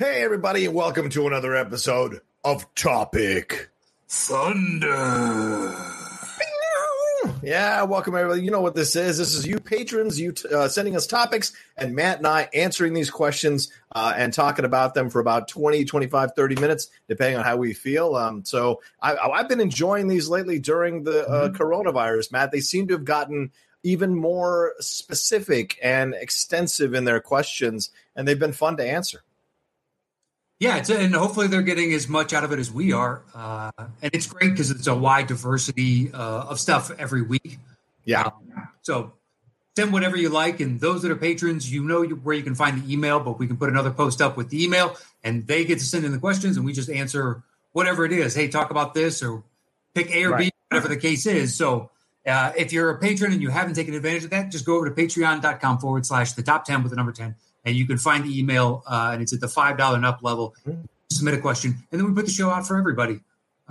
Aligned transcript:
Hey, 0.00 0.22
everybody, 0.22 0.64
and 0.64 0.74
welcome 0.74 1.10
to 1.10 1.26
another 1.26 1.54
episode 1.54 2.22
of 2.42 2.74
Topic 2.74 3.68
Thunder. 4.08 5.74
Yeah, 7.42 7.82
welcome 7.82 8.16
everybody. 8.16 8.40
You 8.40 8.50
know 8.50 8.62
what 8.62 8.74
this 8.74 8.96
is. 8.96 9.18
This 9.18 9.34
is 9.34 9.46
you 9.46 9.60
patrons, 9.60 10.18
you 10.18 10.32
t- 10.32 10.48
uh, 10.48 10.68
sending 10.68 10.96
us 10.96 11.06
topics, 11.06 11.52
and 11.76 11.94
Matt 11.94 12.16
and 12.16 12.26
I 12.26 12.48
answering 12.54 12.94
these 12.94 13.10
questions 13.10 13.70
uh, 13.94 14.14
and 14.16 14.32
talking 14.32 14.64
about 14.64 14.94
them 14.94 15.10
for 15.10 15.20
about 15.20 15.48
20, 15.48 15.84
25, 15.84 16.32
30 16.34 16.54
minutes, 16.54 16.88
depending 17.06 17.36
on 17.36 17.44
how 17.44 17.58
we 17.58 17.74
feel. 17.74 18.16
Um, 18.16 18.42
so 18.42 18.80
I, 19.02 19.18
I've 19.18 19.50
been 19.50 19.60
enjoying 19.60 20.08
these 20.08 20.30
lately 20.30 20.58
during 20.60 21.04
the 21.04 21.28
uh, 21.28 21.50
coronavirus, 21.50 22.32
Matt. 22.32 22.52
They 22.52 22.60
seem 22.60 22.88
to 22.88 22.94
have 22.94 23.04
gotten 23.04 23.52
even 23.82 24.14
more 24.14 24.72
specific 24.80 25.78
and 25.82 26.14
extensive 26.14 26.94
in 26.94 27.04
their 27.04 27.20
questions, 27.20 27.90
and 28.16 28.26
they've 28.26 28.38
been 28.38 28.54
fun 28.54 28.78
to 28.78 28.82
answer. 28.82 29.22
Yeah, 30.60 30.76
it's, 30.76 30.90
and 30.90 31.14
hopefully 31.14 31.46
they're 31.46 31.62
getting 31.62 31.94
as 31.94 32.06
much 32.06 32.34
out 32.34 32.44
of 32.44 32.52
it 32.52 32.58
as 32.58 32.70
we 32.70 32.92
are. 32.92 33.22
Uh, 33.34 33.70
and 34.02 34.10
it's 34.12 34.26
great 34.26 34.50
because 34.50 34.70
it's 34.70 34.86
a 34.86 34.94
wide 34.94 35.26
diversity 35.26 36.12
uh, 36.12 36.44
of 36.50 36.60
stuff 36.60 36.90
every 36.98 37.22
week. 37.22 37.58
Yeah. 38.04 38.24
Um, 38.24 38.68
so 38.82 39.14
send 39.74 39.90
whatever 39.90 40.18
you 40.18 40.28
like. 40.28 40.60
And 40.60 40.78
those 40.78 41.00
that 41.00 41.10
are 41.10 41.16
patrons, 41.16 41.72
you 41.72 41.82
know 41.82 42.04
where 42.04 42.36
you 42.36 42.42
can 42.42 42.54
find 42.54 42.82
the 42.82 42.92
email, 42.92 43.20
but 43.20 43.38
we 43.38 43.46
can 43.46 43.56
put 43.56 43.70
another 43.70 43.90
post 43.90 44.20
up 44.20 44.36
with 44.36 44.50
the 44.50 44.62
email 44.62 44.96
and 45.24 45.46
they 45.46 45.64
get 45.64 45.78
to 45.78 45.84
send 45.84 46.04
in 46.04 46.12
the 46.12 46.18
questions 46.18 46.58
and 46.58 46.66
we 46.66 46.74
just 46.74 46.90
answer 46.90 47.42
whatever 47.72 48.04
it 48.04 48.12
is. 48.12 48.34
Hey, 48.34 48.48
talk 48.48 48.70
about 48.70 48.92
this 48.92 49.22
or 49.22 49.42
pick 49.94 50.14
A 50.14 50.24
or 50.24 50.30
Right. 50.32 50.38
B, 50.40 50.50
whatever 50.68 50.88
the 50.88 50.98
case 50.98 51.24
is. 51.24 51.56
So 51.56 51.90
uh, 52.26 52.52
if 52.54 52.70
you're 52.74 52.90
a 52.90 52.98
patron 52.98 53.32
and 53.32 53.40
you 53.40 53.48
haven't 53.48 53.74
taken 53.74 53.94
advantage 53.94 54.24
of 54.24 54.30
that, 54.30 54.50
just 54.50 54.66
go 54.66 54.76
over 54.76 54.90
to 54.90 54.94
patreon.com 54.94 55.78
forward 55.78 56.04
slash 56.04 56.32
the 56.32 56.42
top 56.42 56.66
10 56.66 56.82
with 56.82 56.90
the 56.90 56.96
number 56.96 57.12
10 57.12 57.34
and 57.64 57.76
you 57.76 57.86
can 57.86 57.98
find 57.98 58.24
the 58.24 58.38
email 58.38 58.82
uh, 58.86 59.10
and 59.12 59.22
it's 59.22 59.32
at 59.32 59.40
the 59.40 59.46
$5 59.46 59.94
and 59.94 60.04
up 60.04 60.22
level. 60.22 60.54
Submit 61.10 61.34
a 61.34 61.38
question 61.38 61.76
and 61.90 62.00
then 62.00 62.08
we 62.08 62.14
put 62.14 62.26
the 62.26 62.30
show 62.32 62.50
out 62.50 62.66
for 62.66 62.78
everybody. 62.78 63.20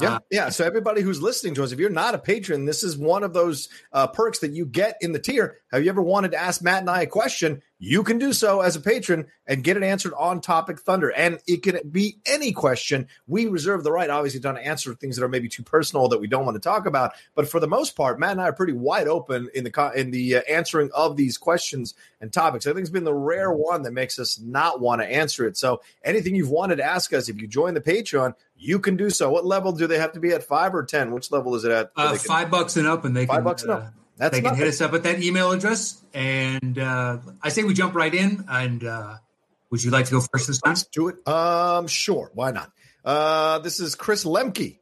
Yeah, 0.02 0.16
Uh, 0.16 0.20
yeah. 0.32 0.50
So 0.50 0.66
everybody 0.66 1.02
who's 1.02 1.22
listening 1.22 1.56
to 1.56 1.64
us, 1.64 1.72
if 1.72 1.80
you're 1.80 1.90
not 1.90 2.16
a 2.16 2.20
patron, 2.20 2.66
this 2.66 2.84
is 2.84 2.98
one 2.98 3.24
of 3.24 3.34
those 3.34 3.68
uh, 3.92 4.08
perks 4.08 4.40
that 4.40 4.52
you 4.52 4.66
get 4.66 4.98
in 5.02 5.12
the 5.12 5.20
tier. 5.20 5.58
Have 5.72 5.84
you 5.84 5.90
ever 5.90 6.02
wanted 6.02 6.32
to 6.32 6.38
ask 6.38 6.62
Matt 6.62 6.82
and 6.82 6.90
I 6.90 7.02
a 7.02 7.08
question? 7.08 7.62
You 7.82 8.04
can 8.04 8.18
do 8.18 8.34
so 8.34 8.60
as 8.60 8.76
a 8.76 8.82
patron 8.82 9.28
and 9.48 9.64
get 9.64 9.78
it 9.78 9.84
answered 9.84 10.14
on 10.18 10.42
Topic 10.42 10.80
Thunder, 10.80 11.14
and 11.14 11.40
it 11.48 11.64
can 11.64 11.80
be 11.90 12.18
any 12.26 12.52
question. 12.52 13.08
We 13.26 13.48
reserve 13.48 13.86
the 13.86 13.92
right, 13.92 14.10
obviously, 14.10 14.42
to 14.42 14.50
answer 14.50 14.94
things 14.94 15.16
that 15.16 15.24
are 15.24 15.30
maybe 15.30 15.48
too 15.48 15.64
personal 15.64 16.10
that 16.10 16.20
we 16.20 16.28
don't 16.28 16.44
want 16.44 16.56
to 16.56 16.62
talk 16.62 16.86
about. 16.86 17.14
But 17.36 17.48
for 17.48 17.62
the 17.62 17.70
most 17.70 17.96
part, 17.96 18.20
Matt 18.20 18.32
and 18.32 18.42
I 18.42 18.50
are 18.50 18.54
pretty 18.54 18.74
wide 18.74 19.08
open 19.08 19.50
in 19.56 19.64
the 19.64 19.92
in 19.96 20.12
the 20.12 20.36
uh, 20.36 20.42
answering 20.50 20.90
of 20.94 21.16
these 21.16 21.38
questions 21.38 21.94
and 22.20 22.34
topics. 22.34 22.68
I 22.68 22.72
think 22.72 22.82
it's 22.82 22.90
been 22.90 23.06
the 23.06 23.14
rare 23.14 23.54
one 23.54 23.84
that 23.84 23.94
makes 23.94 24.20
us 24.20 24.38
not 24.40 24.82
want 24.82 25.02
to 25.02 25.08
answer 25.08 25.48
it. 25.48 25.56
So 25.56 25.82
anything 26.04 26.36
you've 26.36 26.50
wanted 26.50 26.76
to 26.78 26.84
ask 26.84 27.14
us, 27.14 27.30
if 27.30 27.40
you 27.40 27.48
join 27.48 27.76
the 27.76 27.82
Patreon, 27.82 28.34
you 28.58 28.80
can 28.80 28.98
do 28.98 29.10
so. 29.10 29.32
What 29.32 29.46
level 29.46 29.72
do 29.72 29.88
they 29.88 30.00
have 30.00 30.12
to 30.14 30.20
be 30.20 30.32
at? 30.34 30.44
Five 30.44 30.76
or 30.76 30.84
ten? 30.84 31.12
Which 31.12 31.32
level 31.32 31.56
is 31.56 31.64
it 31.64 31.72
at? 31.72 31.92
Uh, 31.96 32.16
five 32.16 32.52
bucks 32.52 32.76
and 32.76 32.88
up, 32.88 33.06
and 33.06 33.16
they 33.16 33.26
Five 33.26 33.38
can, 33.38 33.44
bucks 33.46 33.62
and 33.64 33.72
up. 33.72 33.94
That's 34.20 34.36
they 34.36 34.42
can 34.42 34.52
nothing. 34.52 34.60
hit 34.60 34.68
us 34.68 34.82
up 34.82 34.94
at 34.94 35.04
that 35.04 35.24
email 35.24 35.52
address. 35.52 36.04
And 36.14 36.78
uh, 36.78 37.20
I 37.42 37.50
say 37.50 37.64
we 37.64 37.74
jump 37.74 37.96
right 37.96 38.14
in. 38.14 38.44
And 38.50 38.84
uh, 38.84 39.16
would 39.72 39.82
you 39.84 39.92
like 39.92 40.06
to 40.06 40.12
go 40.12 40.22
first 40.22 40.48
this 40.48 40.60
time? 40.60 40.72
Let's 40.72 40.84
do 40.84 41.08
it. 41.08 41.28
Um, 41.28 41.88
sure. 41.88 42.30
Why 42.34 42.52
not? 42.52 42.72
Uh, 43.04 43.60
this 43.60 43.80
is 43.80 43.96
Chris 43.96 44.26
Lemke. 44.26 44.80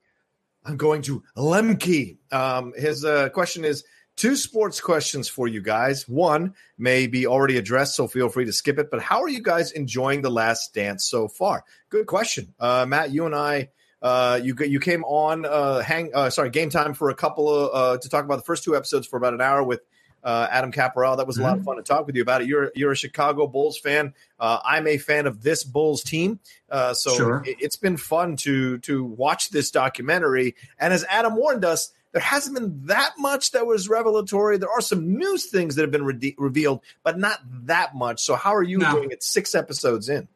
I'm 0.65 0.75
going 0.75 1.03
to 1.03 1.23
Lemke. 1.37 2.17
Um, 2.31 2.73
his 2.75 3.05
uh, 3.05 3.29
question 3.29 3.63
is 3.63 3.85
two 4.15 4.35
sports 4.35 4.81
questions 4.81 5.29
for 5.29 5.47
you 5.47 5.61
guys. 5.61 6.09
One 6.09 6.55
may 6.77 7.05
be 7.05 7.27
already 7.27 7.57
addressed, 7.57 7.95
so 7.95 8.07
feel 8.07 8.29
free 8.29 8.45
to 8.45 8.51
skip 8.51 8.79
it. 8.79 8.89
But 8.89 9.01
how 9.01 9.21
are 9.21 9.29
you 9.29 9.41
guys 9.41 9.71
enjoying 9.71 10.23
the 10.23 10.31
Last 10.31 10.73
Dance 10.73 11.07
so 11.07 11.27
far? 11.27 11.63
Good 11.89 12.07
question, 12.07 12.55
uh, 12.59 12.85
Matt. 12.89 13.11
You 13.11 13.27
and 13.27 13.35
I. 13.35 13.69
Uh, 14.01 14.39
you 14.43 14.55
you 14.59 14.79
came 14.79 15.03
on 15.05 15.45
uh, 15.45 15.79
hang 15.81 16.11
uh, 16.13 16.29
sorry 16.29 16.49
game 16.49 16.69
time 16.69 16.93
for 16.93 17.09
a 17.09 17.15
couple 17.15 17.49
of 17.49 17.69
uh, 17.73 17.97
to 17.99 18.09
talk 18.09 18.23
about 18.25 18.35
the 18.37 18.43
first 18.43 18.63
two 18.63 18.75
episodes 18.75 19.07
for 19.07 19.17
about 19.17 19.33
an 19.33 19.41
hour 19.41 19.63
with 19.63 19.81
uh, 20.23 20.47
Adam 20.51 20.71
Caporal. 20.71 21.15
That 21.15 21.25
was 21.25 21.37
a 21.37 21.41
lot 21.41 21.57
of 21.57 21.63
fun 21.63 21.77
to 21.77 21.83
talk 21.83 22.05
with 22.05 22.15
you 22.15 22.21
about 22.21 22.41
it. 22.41 22.47
You're 22.47 22.71
you're 22.75 22.91
a 22.91 22.95
Chicago 22.95 23.47
Bulls 23.47 23.77
fan. 23.79 24.13
Uh, 24.39 24.59
I'm 24.63 24.85
a 24.87 24.97
fan 24.97 25.25
of 25.25 25.41
this 25.41 25.63
Bulls 25.63 26.03
team, 26.03 26.39
uh, 26.69 26.93
so 26.93 27.11
Sure. 27.15 27.43
it, 27.45 27.57
it's 27.59 27.75
been 27.77 27.97
fun 27.97 28.35
to 28.37 28.77
to 28.79 29.03
watch 29.03 29.49
this 29.49 29.71
documentary. 29.71 30.55
And 30.79 30.93
as 30.93 31.03
Adam 31.09 31.35
warned 31.35 31.65
us, 31.65 31.91
there 32.11 32.21
hasn't 32.21 32.55
been 32.55 32.85
that 32.87 33.13
much 33.17 33.51
that 33.51 33.65
was 33.65 33.89
revelatory. 33.89 34.57
There 34.57 34.69
are 34.71 34.81
some 34.81 35.17
news 35.17 35.45
things 35.45 35.75
that 35.75 35.81
have 35.81 35.91
been 35.91 36.05
re- 36.05 36.35
revealed, 36.37 36.81
but 37.03 37.17
not 37.17 37.39
that 37.65 37.95
much. 37.95 38.21
So 38.21 38.35
how 38.35 38.53
are 38.55 38.63
you 38.63 38.77
No. 38.79 38.91
doing 38.91 39.11
it? 39.11 39.23
Six 39.23 39.55
episodes 39.55 40.07
in. 40.09 40.27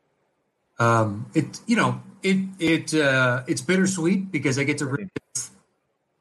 Um, 0.81 1.27
it 1.33 1.59
you 1.67 1.75
know 1.75 2.01
it 2.23 2.37
it 2.59 2.93
uh, 2.93 3.43
it's 3.47 3.61
bittersweet 3.61 4.31
because 4.31 4.57
I 4.57 4.63
get 4.63 4.79
to 4.79 4.85
relive 4.85 5.09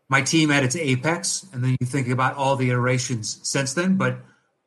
my 0.09 0.23
team 0.23 0.51
at 0.51 0.65
its 0.65 0.77
apex, 0.77 1.47
and 1.53 1.63
then 1.65 1.77
you 1.81 1.87
think 1.87 2.09
about 2.09 2.35
all 2.37 2.57
the 2.57 2.69
iterations 2.69 3.39
since 3.43 3.75
then. 3.75 3.97
But 3.97 4.19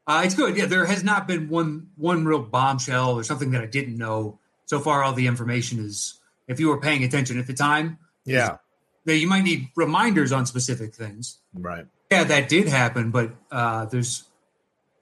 uh, 0.08 0.22
it's 0.26 0.36
good. 0.36 0.58
Yeah, 0.58 0.66
there 0.66 0.86
has 0.86 1.04
not 1.04 1.28
been 1.28 1.50
one 1.50 1.90
one 1.96 2.26
real 2.26 2.40
bombshell 2.42 3.14
or 3.18 3.24
something 3.24 3.52
that 3.52 3.62
I 3.62 3.66
didn't 3.68 3.98
know 3.98 4.40
so 4.66 4.80
far. 4.80 5.04
All 5.04 5.14
the 5.14 5.28
information 5.28 5.80
is 5.80 6.20
if 6.48 6.60
you 6.60 6.70
were 6.70 6.80
paying 6.80 7.04
attention 7.04 7.38
at 7.40 7.48
the 7.48 7.54
time. 7.54 8.00
Yeah, 8.26 8.58
Now, 9.06 9.14
you 9.14 9.28
might 9.28 9.44
need 9.44 9.68
reminders 9.76 10.32
on 10.32 10.46
specific 10.46 10.96
things. 10.96 11.40
right. 11.54 11.86
Yeah, 12.10 12.24
that 12.24 12.48
did 12.48 12.70
happen, 12.70 13.12
but 13.12 13.32
uh, 13.52 13.86
there's, 13.86 14.24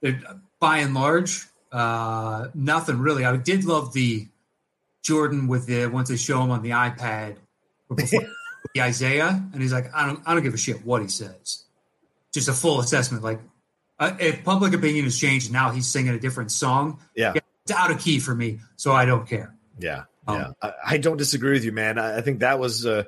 there, 0.00 0.18
by 0.58 0.78
and 0.78 0.92
large, 0.92 1.46
uh, 1.70 2.48
nothing 2.54 2.98
really. 2.98 3.24
I 3.24 3.36
did 3.36 3.64
love 3.64 3.92
the 3.92 4.26
Jordan 5.02 5.48
with 5.48 5.66
the 5.66 5.86
once 5.86 6.08
they 6.08 6.16
show 6.16 6.42
him 6.42 6.50
on 6.50 6.62
the 6.62 6.70
iPad 6.70 7.36
before 7.94 8.22
the 8.74 8.82
Isaiah, 8.82 9.42
and 9.52 9.60
he's 9.60 9.72
like, 9.72 9.94
I 9.94 10.06
don't, 10.06 10.20
I 10.24 10.34
don't 10.34 10.42
give 10.42 10.54
a 10.54 10.58
shit 10.58 10.84
what 10.86 11.02
he 11.02 11.08
says. 11.08 11.64
Just 12.32 12.48
a 12.48 12.52
full 12.52 12.80
assessment. 12.80 13.22
Like, 13.22 13.40
uh, 13.98 14.16
if 14.18 14.42
public 14.44 14.72
opinion 14.72 15.04
has 15.04 15.18
changed, 15.18 15.52
now 15.52 15.70
he's 15.70 15.86
singing 15.86 16.14
a 16.14 16.18
different 16.18 16.50
song. 16.50 16.98
Yeah. 17.14 17.34
it's 17.34 17.72
out 17.72 17.90
of 17.90 18.00
key 18.00 18.18
for 18.20 18.34
me, 18.34 18.60
so 18.76 18.92
I 18.92 19.04
don't 19.04 19.28
care. 19.28 19.54
Yeah, 19.78 20.04
Um, 20.26 20.36
yeah. 20.36 20.50
I, 20.62 20.72
I 20.94 20.98
don't 20.98 21.16
disagree 21.16 21.52
with 21.52 21.64
you, 21.64 21.72
man. 21.72 21.98
I, 21.98 22.18
I 22.18 22.20
think 22.20 22.40
that 22.40 22.58
was, 22.58 22.86
uh, 22.86 23.04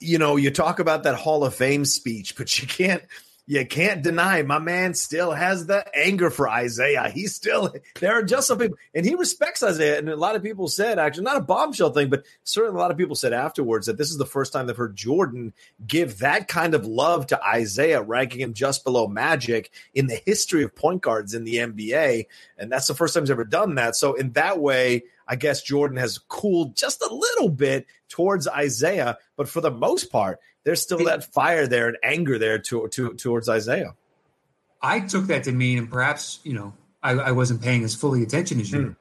you 0.00 0.18
know, 0.18 0.36
you 0.36 0.50
talk 0.50 0.78
about 0.80 1.04
that 1.04 1.14
Hall 1.14 1.44
of 1.44 1.54
Fame 1.54 1.84
speech, 1.84 2.36
but 2.36 2.60
you 2.60 2.66
can't, 2.68 3.02
you 3.48 3.66
can't 3.66 4.02
deny 4.02 4.42
my 4.42 4.58
man 4.58 4.92
still 4.92 5.32
has 5.32 5.64
the 5.64 5.82
anger 5.96 6.28
for 6.28 6.50
Isaiah. 6.50 7.08
He 7.08 7.28
still, 7.28 7.72
there 7.98 8.12
are 8.12 8.22
just 8.22 8.46
some 8.46 8.58
people, 8.58 8.76
and 8.94 9.06
he 9.06 9.14
respects 9.14 9.62
Isaiah. 9.62 9.98
And 9.98 10.10
a 10.10 10.16
lot 10.16 10.36
of 10.36 10.42
people 10.42 10.68
said, 10.68 10.98
actually, 10.98 11.24
not 11.24 11.38
a 11.38 11.40
bombshell 11.40 11.94
thing, 11.94 12.10
but 12.10 12.24
certainly 12.44 12.76
a 12.76 12.78
lot 12.78 12.90
of 12.90 12.98
people 12.98 13.16
said 13.16 13.32
afterwards 13.32 13.86
that 13.86 13.96
this 13.96 14.10
is 14.10 14.18
the 14.18 14.26
first 14.26 14.52
time 14.52 14.66
they've 14.66 14.76
heard 14.76 14.94
Jordan 14.94 15.54
give 15.86 16.18
that 16.18 16.46
kind 16.46 16.74
of 16.74 16.84
love 16.84 17.28
to 17.28 17.42
Isaiah, 17.42 18.02
ranking 18.02 18.42
him 18.42 18.52
just 18.52 18.84
below 18.84 19.08
Magic 19.08 19.70
in 19.94 20.08
the 20.08 20.20
history 20.26 20.62
of 20.62 20.76
point 20.76 21.00
guards 21.00 21.32
in 21.32 21.44
the 21.44 21.54
NBA. 21.54 22.26
And 22.58 22.70
that's 22.70 22.86
the 22.86 22.94
first 22.94 23.14
time 23.14 23.22
he's 23.22 23.30
ever 23.30 23.44
done 23.44 23.76
that. 23.76 23.96
So, 23.96 24.12
in 24.12 24.32
that 24.32 24.58
way, 24.60 25.04
I 25.26 25.36
guess 25.36 25.62
Jordan 25.62 25.96
has 25.96 26.18
cooled 26.18 26.76
just 26.76 27.00
a 27.00 27.14
little 27.14 27.48
bit 27.48 27.86
towards 28.10 28.46
Isaiah, 28.46 29.16
but 29.36 29.48
for 29.48 29.62
the 29.62 29.70
most 29.70 30.12
part, 30.12 30.38
there's 30.68 30.82
still 30.82 31.02
that 31.04 31.24
fire 31.32 31.66
there 31.66 31.88
and 31.88 31.96
anger 32.02 32.38
there 32.38 32.58
to, 32.58 32.88
to, 32.88 33.14
towards 33.14 33.48
Isaiah. 33.48 33.94
I 34.82 35.00
took 35.00 35.28
that 35.28 35.44
to 35.44 35.52
mean, 35.52 35.78
and 35.78 35.90
perhaps 35.90 36.40
you 36.44 36.52
know, 36.52 36.74
I, 37.02 37.12
I 37.12 37.30
wasn't 37.32 37.62
paying 37.62 37.84
as 37.84 37.94
fully 37.94 38.22
attention 38.22 38.60
as 38.60 38.70
you, 38.70 38.82
Hmm. 38.82 38.92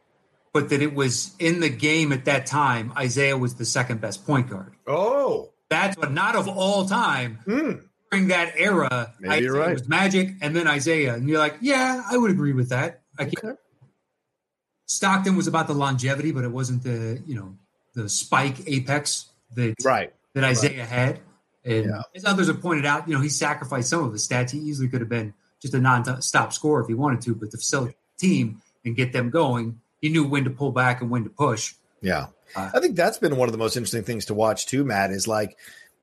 but 0.53 0.69
that 0.69 0.81
it 0.81 0.95
was 0.95 1.35
in 1.39 1.59
the 1.59 1.67
game 1.67 2.13
at 2.13 2.23
that 2.23 2.45
time. 2.45 2.93
Isaiah 2.95 3.37
was 3.37 3.55
the 3.55 3.65
second 3.65 3.99
best 3.99 4.25
point 4.25 4.49
guard. 4.49 4.75
Oh, 4.87 5.49
That's 5.69 5.97
but 5.97 6.13
not 6.13 6.37
of 6.37 6.47
all 6.47 6.85
time 6.85 7.39
hmm. 7.43 7.71
during 8.11 8.29
that 8.29 8.53
era. 8.55 9.13
Maybe 9.19 9.33
Isaiah 9.33 9.43
you're 9.43 9.59
right. 9.59 9.73
Was 9.73 9.89
Magic 9.89 10.35
and 10.39 10.55
then 10.55 10.67
Isaiah, 10.69 11.15
and 11.15 11.27
you're 11.27 11.37
like, 11.37 11.57
yeah, 11.59 12.01
I 12.09 12.15
would 12.15 12.31
agree 12.31 12.53
with 12.53 12.69
that. 12.69 13.01
I 13.19 13.25
can't, 13.25 13.43
Okay. 13.43 13.55
Stockton 14.85 15.35
was 15.35 15.47
about 15.47 15.67
the 15.67 15.73
longevity, 15.73 16.31
but 16.31 16.45
it 16.45 16.51
wasn't 16.51 16.83
the 16.83 17.21
you 17.27 17.35
know 17.35 17.57
the 17.93 18.07
spike 18.07 18.55
apex 18.67 19.25
that 19.55 19.75
right. 19.83 20.13
that 20.33 20.45
Isaiah 20.45 20.85
had. 20.85 21.19
And 21.67 21.85
Yeah. 21.85 22.01
as 22.15 22.25
others 22.25 22.47
have 22.47 22.61
pointed 22.61 22.85
out, 22.85 23.07
you 23.07 23.13
know, 23.13 23.21
he 23.21 23.29
sacrificed 23.29 23.89
some 23.89 24.03
of 24.03 24.13
his 24.13 24.27
stats. 24.27 24.51
He 24.51 24.59
easily 24.59 24.87
could 24.87 25.01
have 25.01 25.09
been 25.09 25.33
just 25.61 25.73
a 25.73 25.79
non-stop 25.79 26.53
score 26.53 26.81
if 26.81 26.87
he 26.87 26.93
wanted 26.93 27.21
to, 27.21 27.35
but 27.35 27.51
to 27.51 27.57
facilitate 27.57 27.97
the 28.17 28.27
team 28.27 28.61
and 28.85 28.95
get 28.95 29.11
them 29.11 29.29
going, 29.29 29.79
he 30.01 30.09
knew 30.09 30.25
when 30.25 30.43
to 30.45 30.49
pull 30.49 30.71
back 30.71 31.01
and 31.01 31.09
when 31.09 31.23
to 31.25 31.29
push. 31.29 31.73
Yeah. 32.01 32.27
Uh, 32.55 32.69
I 32.73 32.79
think 32.79 32.95
that's 32.95 33.17
been 33.17 33.35
one 33.35 33.49
of 33.49 33.51
the 33.51 33.57
most 33.57 33.75
interesting 33.75 34.03
things 34.03 34.25
to 34.25 34.33
watch 34.33 34.67
too, 34.67 34.85
Matt, 34.85 35.11
is 35.11 35.27
like 35.27 35.57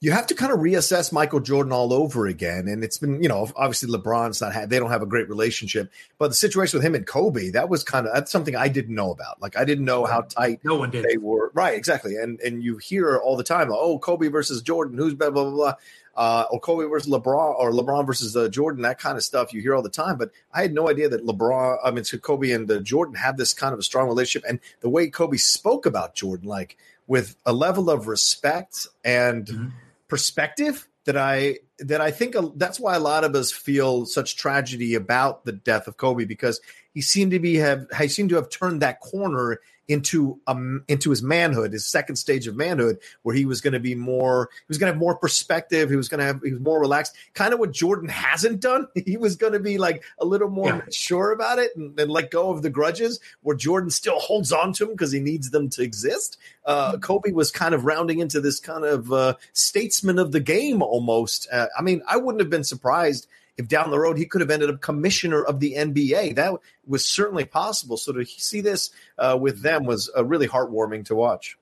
you 0.04 0.12
have 0.12 0.26
to 0.26 0.34
kind 0.34 0.52
of 0.52 0.58
reassess 0.58 1.12
Michael 1.12 1.40
Jordan 1.40 1.72
all 1.72 1.90
over 1.90 2.26
again. 2.26 2.68
And 2.68 2.84
it's 2.84 2.98
been, 2.98 3.22
you 3.22 3.28
know, 3.28 3.48
obviously 3.56 3.88
LeBron's 3.90 4.38
not 4.38 4.52
had, 4.52 4.68
they 4.68 4.78
don't 4.78 4.90
have 4.90 5.00
a 5.00 5.06
great 5.06 5.30
relationship, 5.30 5.90
but 6.18 6.28
the 6.28 6.34
situation 6.34 6.76
with 6.76 6.84
him 6.84 6.94
and 6.94 7.06
Kobe, 7.06 7.48
that 7.52 7.70
was 7.70 7.82
kind 7.84 8.06
of, 8.06 8.12
that's 8.12 8.30
something 8.30 8.54
I 8.54 8.68
didn't 8.68 8.94
know 8.94 9.10
about. 9.10 9.40
Like 9.40 9.56
I 9.56 9.64
didn't 9.64 9.86
know 9.86 10.04
how 10.04 10.20
tight 10.20 10.60
no 10.62 10.74
one 10.74 10.90
did. 10.90 11.06
they 11.06 11.16
were. 11.16 11.50
Right. 11.54 11.74
Exactly. 11.74 12.16
And, 12.16 12.38
and 12.40 12.62
you 12.62 12.76
hear 12.76 13.16
all 13.16 13.38
the 13.38 13.44
time, 13.44 13.70
oh, 13.72 13.98
Kobe 13.98 14.28
versus 14.28 14.60
Jordan, 14.60 14.98
who's 14.98 15.14
blah, 15.14 15.30
blah, 15.30 15.44
blah, 15.44 15.52
blah. 15.52 15.74
Uh, 16.14 16.44
or 16.50 16.60
Kobe 16.60 16.84
versus 16.84 17.10
LeBron 17.10 17.58
or 17.58 17.72
LeBron 17.72 18.06
versus 18.06 18.36
uh, 18.36 18.48
Jordan, 18.48 18.82
that 18.82 18.98
kind 18.98 19.16
of 19.16 19.24
stuff 19.24 19.54
you 19.54 19.62
hear 19.62 19.74
all 19.74 19.82
the 19.82 19.88
time. 19.88 20.18
But 20.18 20.32
I 20.52 20.60
had 20.60 20.74
no 20.74 20.90
idea 20.90 21.08
that 21.08 21.24
LeBron, 21.24 21.78
I 21.82 21.90
mean, 21.90 22.04
so 22.04 22.18
Kobe 22.18 22.50
and 22.50 22.70
uh, 22.70 22.80
Jordan 22.80 23.14
had 23.14 23.38
this 23.38 23.54
kind 23.54 23.72
of 23.72 23.78
a 23.78 23.82
strong 23.82 24.06
relationship. 24.06 24.46
And 24.46 24.60
the 24.80 24.90
way 24.90 25.08
Kobe 25.08 25.38
spoke 25.38 25.86
about 25.86 26.14
Jordan, 26.14 26.46
like 26.46 26.76
with 27.06 27.36
a 27.46 27.54
level 27.54 27.88
of 27.88 28.06
respect 28.06 28.86
and, 29.02 29.46
mm-hmm 29.46 29.68
perspective 30.14 30.86
that 31.06 31.16
I 31.16 31.58
that 31.80 32.00
I 32.00 32.12
think 32.12 32.36
that's 32.54 32.78
why 32.78 32.94
a 32.94 33.00
lot 33.00 33.24
of 33.24 33.34
us 33.34 33.50
feel 33.50 34.06
such 34.06 34.36
tragedy 34.36 34.94
about 34.94 35.44
the 35.44 35.50
death 35.50 35.88
of 35.88 35.96
Kobe 35.96 36.24
because 36.24 36.60
he 36.92 37.02
seemed 37.02 37.32
to 37.32 37.40
be 37.40 37.56
have 37.56 37.88
he 37.98 38.06
seemed 38.06 38.28
to 38.28 38.36
have 38.36 38.48
turned 38.48 38.82
that 38.82 39.00
corner 39.00 39.58
into 39.88 40.40
um 40.46 40.84
into 40.88 41.10
his 41.10 41.22
manhood, 41.22 41.72
his 41.72 41.86
second 41.86 42.16
stage 42.16 42.46
of 42.46 42.56
manhood, 42.56 42.98
where 43.22 43.34
he 43.34 43.44
was 43.44 43.60
going 43.60 43.72
to 43.72 43.80
be 43.80 43.94
more, 43.94 44.48
he 44.52 44.64
was 44.68 44.78
going 44.78 44.88
to 44.88 44.94
have 44.94 45.00
more 45.00 45.16
perspective. 45.16 45.90
He 45.90 45.96
was 45.96 46.08
going 46.08 46.20
to 46.20 46.24
have, 46.24 46.42
he 46.42 46.52
was 46.52 46.60
more 46.60 46.80
relaxed. 46.80 47.14
Kind 47.34 47.52
of 47.52 47.60
what 47.60 47.72
Jordan 47.72 48.08
hasn't 48.08 48.60
done. 48.60 48.88
He 49.04 49.18
was 49.18 49.36
going 49.36 49.52
to 49.52 49.60
be 49.60 49.76
like 49.76 50.02
a 50.18 50.24
little 50.24 50.48
more 50.48 50.68
yeah. 50.68 50.76
mature 50.76 51.30
about 51.32 51.58
it 51.58 51.76
and, 51.76 51.98
and, 52.00 52.10
let 52.10 52.30
go 52.30 52.50
of 52.50 52.62
the 52.62 52.70
grudges. 52.70 53.20
Where 53.42 53.56
Jordan 53.56 53.90
still 53.90 54.18
holds 54.18 54.50
on 54.50 54.72
to 54.74 54.86
them 54.86 54.94
because 54.94 55.12
he 55.12 55.20
needs 55.20 55.50
them 55.50 55.68
to 55.70 55.82
exist. 55.82 56.38
Uh, 56.64 56.92
mm-hmm. 56.92 57.00
Kobe 57.00 57.32
was 57.32 57.50
kind 57.50 57.74
of 57.74 57.84
rounding 57.84 58.20
into 58.20 58.40
this 58.40 58.60
kind 58.60 58.84
of 58.84 59.12
uh, 59.12 59.34
statesman 59.52 60.18
of 60.18 60.32
the 60.32 60.40
game 60.40 60.82
almost. 60.82 61.46
Uh, 61.52 61.66
I 61.78 61.82
mean, 61.82 62.02
I 62.08 62.16
wouldn't 62.16 62.40
have 62.40 62.50
been 62.50 62.64
surprised 62.64 63.26
if 63.56 63.68
down 63.68 63.90
the 63.90 63.98
road 63.98 64.18
he 64.18 64.26
could 64.26 64.40
have 64.40 64.50
ended 64.50 64.70
up 64.70 64.80
commissioner 64.80 65.42
of 65.42 65.60
the 65.60 65.74
NBA. 65.74 66.36
That 66.36 66.54
was 66.86 67.04
certainly 67.04 67.44
possible. 67.44 67.96
So 67.96 68.12
to 68.12 68.24
see 68.24 68.60
this 68.60 68.90
uh, 69.18 69.38
with 69.40 69.62
them 69.62 69.84
was 69.84 70.10
uh, 70.16 70.24
really 70.24 70.48
heartwarming 70.48 71.06
to 71.06 71.14
watch. 71.14 71.56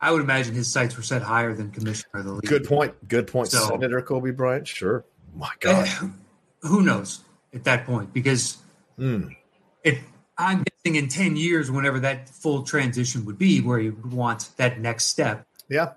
I 0.00 0.12
would 0.12 0.22
imagine 0.22 0.54
his 0.54 0.70
sights 0.70 0.96
were 0.96 1.02
set 1.02 1.22
higher 1.22 1.54
than 1.54 1.70
commissioner 1.70 2.20
of 2.20 2.24
the 2.24 2.32
league. 2.32 2.46
Good 2.46 2.64
point. 2.64 3.08
Good 3.08 3.26
point. 3.26 3.48
So, 3.48 3.66
Senator 3.68 4.00
Kobe 4.00 4.30
Bryant, 4.30 4.68
sure. 4.68 5.04
My 5.34 5.50
God. 5.60 5.88
who 6.62 6.82
knows 6.82 7.20
at 7.52 7.64
that 7.64 7.84
point? 7.84 8.12
Because 8.12 8.58
mm. 8.98 9.34
it, 9.82 9.98
I'm 10.36 10.62
guessing 10.62 10.96
in 10.96 11.08
10 11.08 11.36
years, 11.36 11.70
whenever 11.70 11.98
that 12.00 12.28
full 12.28 12.62
transition 12.62 13.24
would 13.24 13.38
be, 13.38 13.60
where 13.60 13.80
you 13.80 13.92
would 13.92 14.12
want 14.12 14.50
that 14.56 14.78
next 14.78 15.06
step. 15.06 15.46
Yeah. 15.68 15.94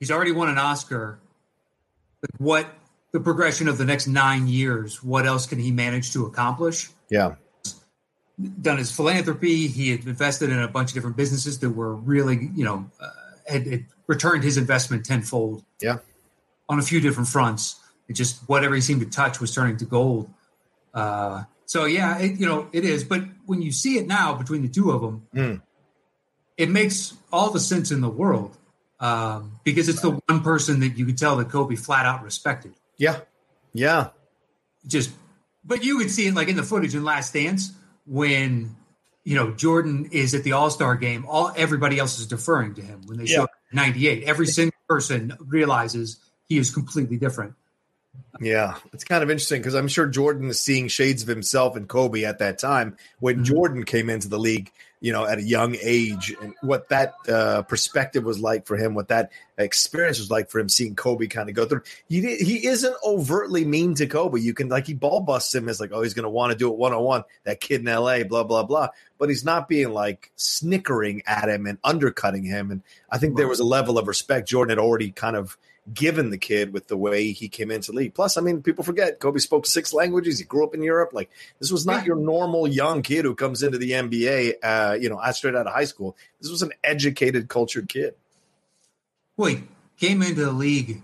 He's 0.00 0.10
already 0.10 0.32
won 0.32 0.48
an 0.48 0.58
Oscar. 0.58 1.20
What 2.38 2.66
the 3.14 3.20
progression 3.20 3.68
of 3.68 3.78
the 3.78 3.84
next 3.84 4.08
nine 4.08 4.48
years, 4.48 5.00
what 5.00 5.24
else 5.24 5.46
can 5.46 5.60
he 5.60 5.70
manage 5.70 6.12
to 6.12 6.26
accomplish? 6.26 6.90
Yeah. 7.08 7.36
Done 8.60 8.78
his 8.78 8.90
philanthropy. 8.90 9.68
He 9.68 9.92
had 9.92 10.04
invested 10.04 10.50
in 10.50 10.58
a 10.58 10.66
bunch 10.66 10.90
of 10.90 10.94
different 10.94 11.16
businesses 11.16 11.60
that 11.60 11.70
were 11.70 11.94
really, 11.94 12.50
you 12.56 12.64
know, 12.64 12.90
uh, 13.00 13.10
had, 13.46 13.68
had, 13.68 13.86
returned 14.08 14.42
his 14.42 14.56
investment 14.56 15.06
tenfold. 15.06 15.64
Yeah. 15.80 15.98
On 16.68 16.80
a 16.80 16.82
few 16.82 17.00
different 17.00 17.28
fronts. 17.28 17.76
It 18.08 18.14
just, 18.14 18.40
whatever 18.48 18.74
he 18.74 18.80
seemed 18.80 19.00
to 19.02 19.08
touch 19.08 19.40
was 19.40 19.54
turning 19.54 19.76
to 19.76 19.84
gold. 19.84 20.28
Uh, 20.92 21.44
so, 21.66 21.84
yeah, 21.84 22.18
it, 22.18 22.40
you 22.40 22.46
know, 22.46 22.68
it 22.72 22.84
is. 22.84 23.04
But 23.04 23.22
when 23.46 23.62
you 23.62 23.70
see 23.70 23.96
it 23.96 24.08
now 24.08 24.34
between 24.34 24.62
the 24.62 24.68
two 24.68 24.90
of 24.90 25.00
them, 25.02 25.26
mm. 25.32 25.62
it 26.56 26.68
makes 26.68 27.14
all 27.32 27.50
the 27.50 27.60
sense 27.60 27.92
in 27.92 28.00
the 28.00 28.10
world 28.10 28.56
um, 28.98 29.60
because 29.62 29.88
it's 29.88 30.00
the 30.00 30.20
one 30.26 30.42
person 30.42 30.80
that 30.80 30.98
you 30.98 31.06
could 31.06 31.16
tell 31.16 31.36
that 31.36 31.48
Kobe 31.48 31.76
flat 31.76 32.06
out 32.06 32.24
respected. 32.24 32.74
Yeah. 32.96 33.20
Yeah. 33.72 34.08
Just, 34.86 35.10
but 35.64 35.84
you 35.84 35.98
could 35.98 36.10
see 36.10 36.26
it 36.26 36.34
like 36.34 36.48
in 36.48 36.56
the 36.56 36.62
footage 36.62 36.94
in 36.94 37.04
Last 37.04 37.32
Dance 37.34 37.72
when, 38.06 38.76
you 39.24 39.34
know, 39.34 39.52
Jordan 39.52 40.08
is 40.12 40.34
at 40.34 40.44
the 40.44 40.52
All 40.52 40.70
Star 40.70 40.94
game. 40.96 41.24
All 41.28 41.52
everybody 41.56 41.98
else 41.98 42.18
is 42.18 42.26
deferring 42.26 42.74
to 42.74 42.82
him 42.82 43.02
when 43.06 43.18
they 43.18 43.24
yeah. 43.24 43.38
show 43.38 43.48
98. 43.72 44.24
Every 44.24 44.46
single 44.46 44.78
person 44.88 45.36
realizes 45.40 46.18
he 46.46 46.58
is 46.58 46.70
completely 46.70 47.16
different. 47.16 47.54
Yeah, 48.40 48.76
it's 48.92 49.04
kind 49.04 49.22
of 49.22 49.30
interesting 49.30 49.60
because 49.60 49.74
I'm 49.74 49.88
sure 49.88 50.06
Jordan 50.06 50.48
is 50.50 50.60
seeing 50.60 50.88
shades 50.88 51.22
of 51.22 51.28
himself 51.28 51.76
and 51.76 51.88
Kobe 51.88 52.24
at 52.24 52.40
that 52.40 52.58
time 52.58 52.96
when 53.20 53.36
mm-hmm. 53.36 53.44
Jordan 53.44 53.84
came 53.84 54.10
into 54.10 54.28
the 54.28 54.38
league, 54.40 54.72
you 55.00 55.12
know, 55.12 55.24
at 55.24 55.38
a 55.38 55.42
young 55.42 55.76
age, 55.80 56.34
and 56.42 56.52
what 56.60 56.88
that 56.88 57.14
uh, 57.28 57.62
perspective 57.62 58.24
was 58.24 58.40
like 58.40 58.66
for 58.66 58.76
him, 58.76 58.94
what 58.94 59.08
that 59.08 59.30
experience 59.56 60.18
was 60.18 60.32
like 60.32 60.50
for 60.50 60.58
him, 60.58 60.68
seeing 60.68 60.96
Kobe 60.96 61.28
kind 61.28 61.48
of 61.48 61.54
go 61.54 61.64
through. 61.64 61.82
He 62.08 62.22
he 62.36 62.66
isn't 62.66 62.96
overtly 63.04 63.64
mean 63.64 63.94
to 63.96 64.06
Kobe. 64.06 64.40
You 64.40 64.52
can 64.52 64.68
like 64.68 64.86
he 64.86 64.94
ball 64.94 65.20
busts 65.20 65.54
him 65.54 65.68
as 65.68 65.80
like, 65.80 65.90
oh, 65.92 66.02
he's 66.02 66.14
going 66.14 66.24
to 66.24 66.30
want 66.30 66.50
to 66.50 66.58
do 66.58 66.72
it 66.72 66.76
one 66.76 66.92
on 66.92 67.04
one. 67.04 67.24
That 67.44 67.60
kid 67.60 67.82
in 67.82 67.88
L.A., 67.88 68.24
blah 68.24 68.42
blah 68.42 68.64
blah. 68.64 68.88
But 69.16 69.28
he's 69.28 69.44
not 69.44 69.68
being 69.68 69.90
like 69.90 70.32
snickering 70.34 71.22
at 71.24 71.48
him 71.48 71.66
and 71.66 71.78
undercutting 71.84 72.44
him. 72.44 72.72
And 72.72 72.82
I 73.08 73.18
think 73.18 73.36
there 73.36 73.48
was 73.48 73.60
a 73.60 73.64
level 73.64 73.96
of 73.96 74.08
respect 74.08 74.48
Jordan 74.48 74.76
had 74.76 74.84
already 74.84 75.12
kind 75.12 75.36
of 75.36 75.56
given 75.92 76.30
the 76.30 76.38
kid 76.38 76.72
with 76.72 76.88
the 76.88 76.96
way 76.96 77.32
he 77.32 77.48
came 77.48 77.70
into 77.70 77.92
the 77.92 77.98
league. 77.98 78.14
Plus, 78.14 78.36
I 78.36 78.40
mean, 78.40 78.62
people 78.62 78.84
forget 78.84 79.20
Kobe 79.20 79.38
spoke 79.38 79.66
six 79.66 79.92
languages. 79.92 80.38
He 80.38 80.44
grew 80.44 80.64
up 80.64 80.74
in 80.74 80.82
Europe. 80.82 81.10
Like 81.12 81.30
this 81.58 81.70
was 81.70 81.84
not 81.84 82.06
your 82.06 82.16
normal 82.16 82.66
young 82.66 83.02
kid 83.02 83.24
who 83.24 83.34
comes 83.34 83.62
into 83.62 83.76
the 83.76 83.90
NBA, 83.90 84.54
uh, 84.62 84.96
you 84.98 85.08
know, 85.08 85.20
straight 85.32 85.54
out 85.54 85.66
of 85.66 85.72
high 85.72 85.84
school. 85.84 86.16
This 86.40 86.50
was 86.50 86.62
an 86.62 86.72
educated, 86.82 87.48
cultured 87.48 87.88
kid. 87.88 88.14
Well, 89.36 89.56
came 89.98 90.22
into 90.22 90.44
the 90.44 90.52
league 90.52 91.02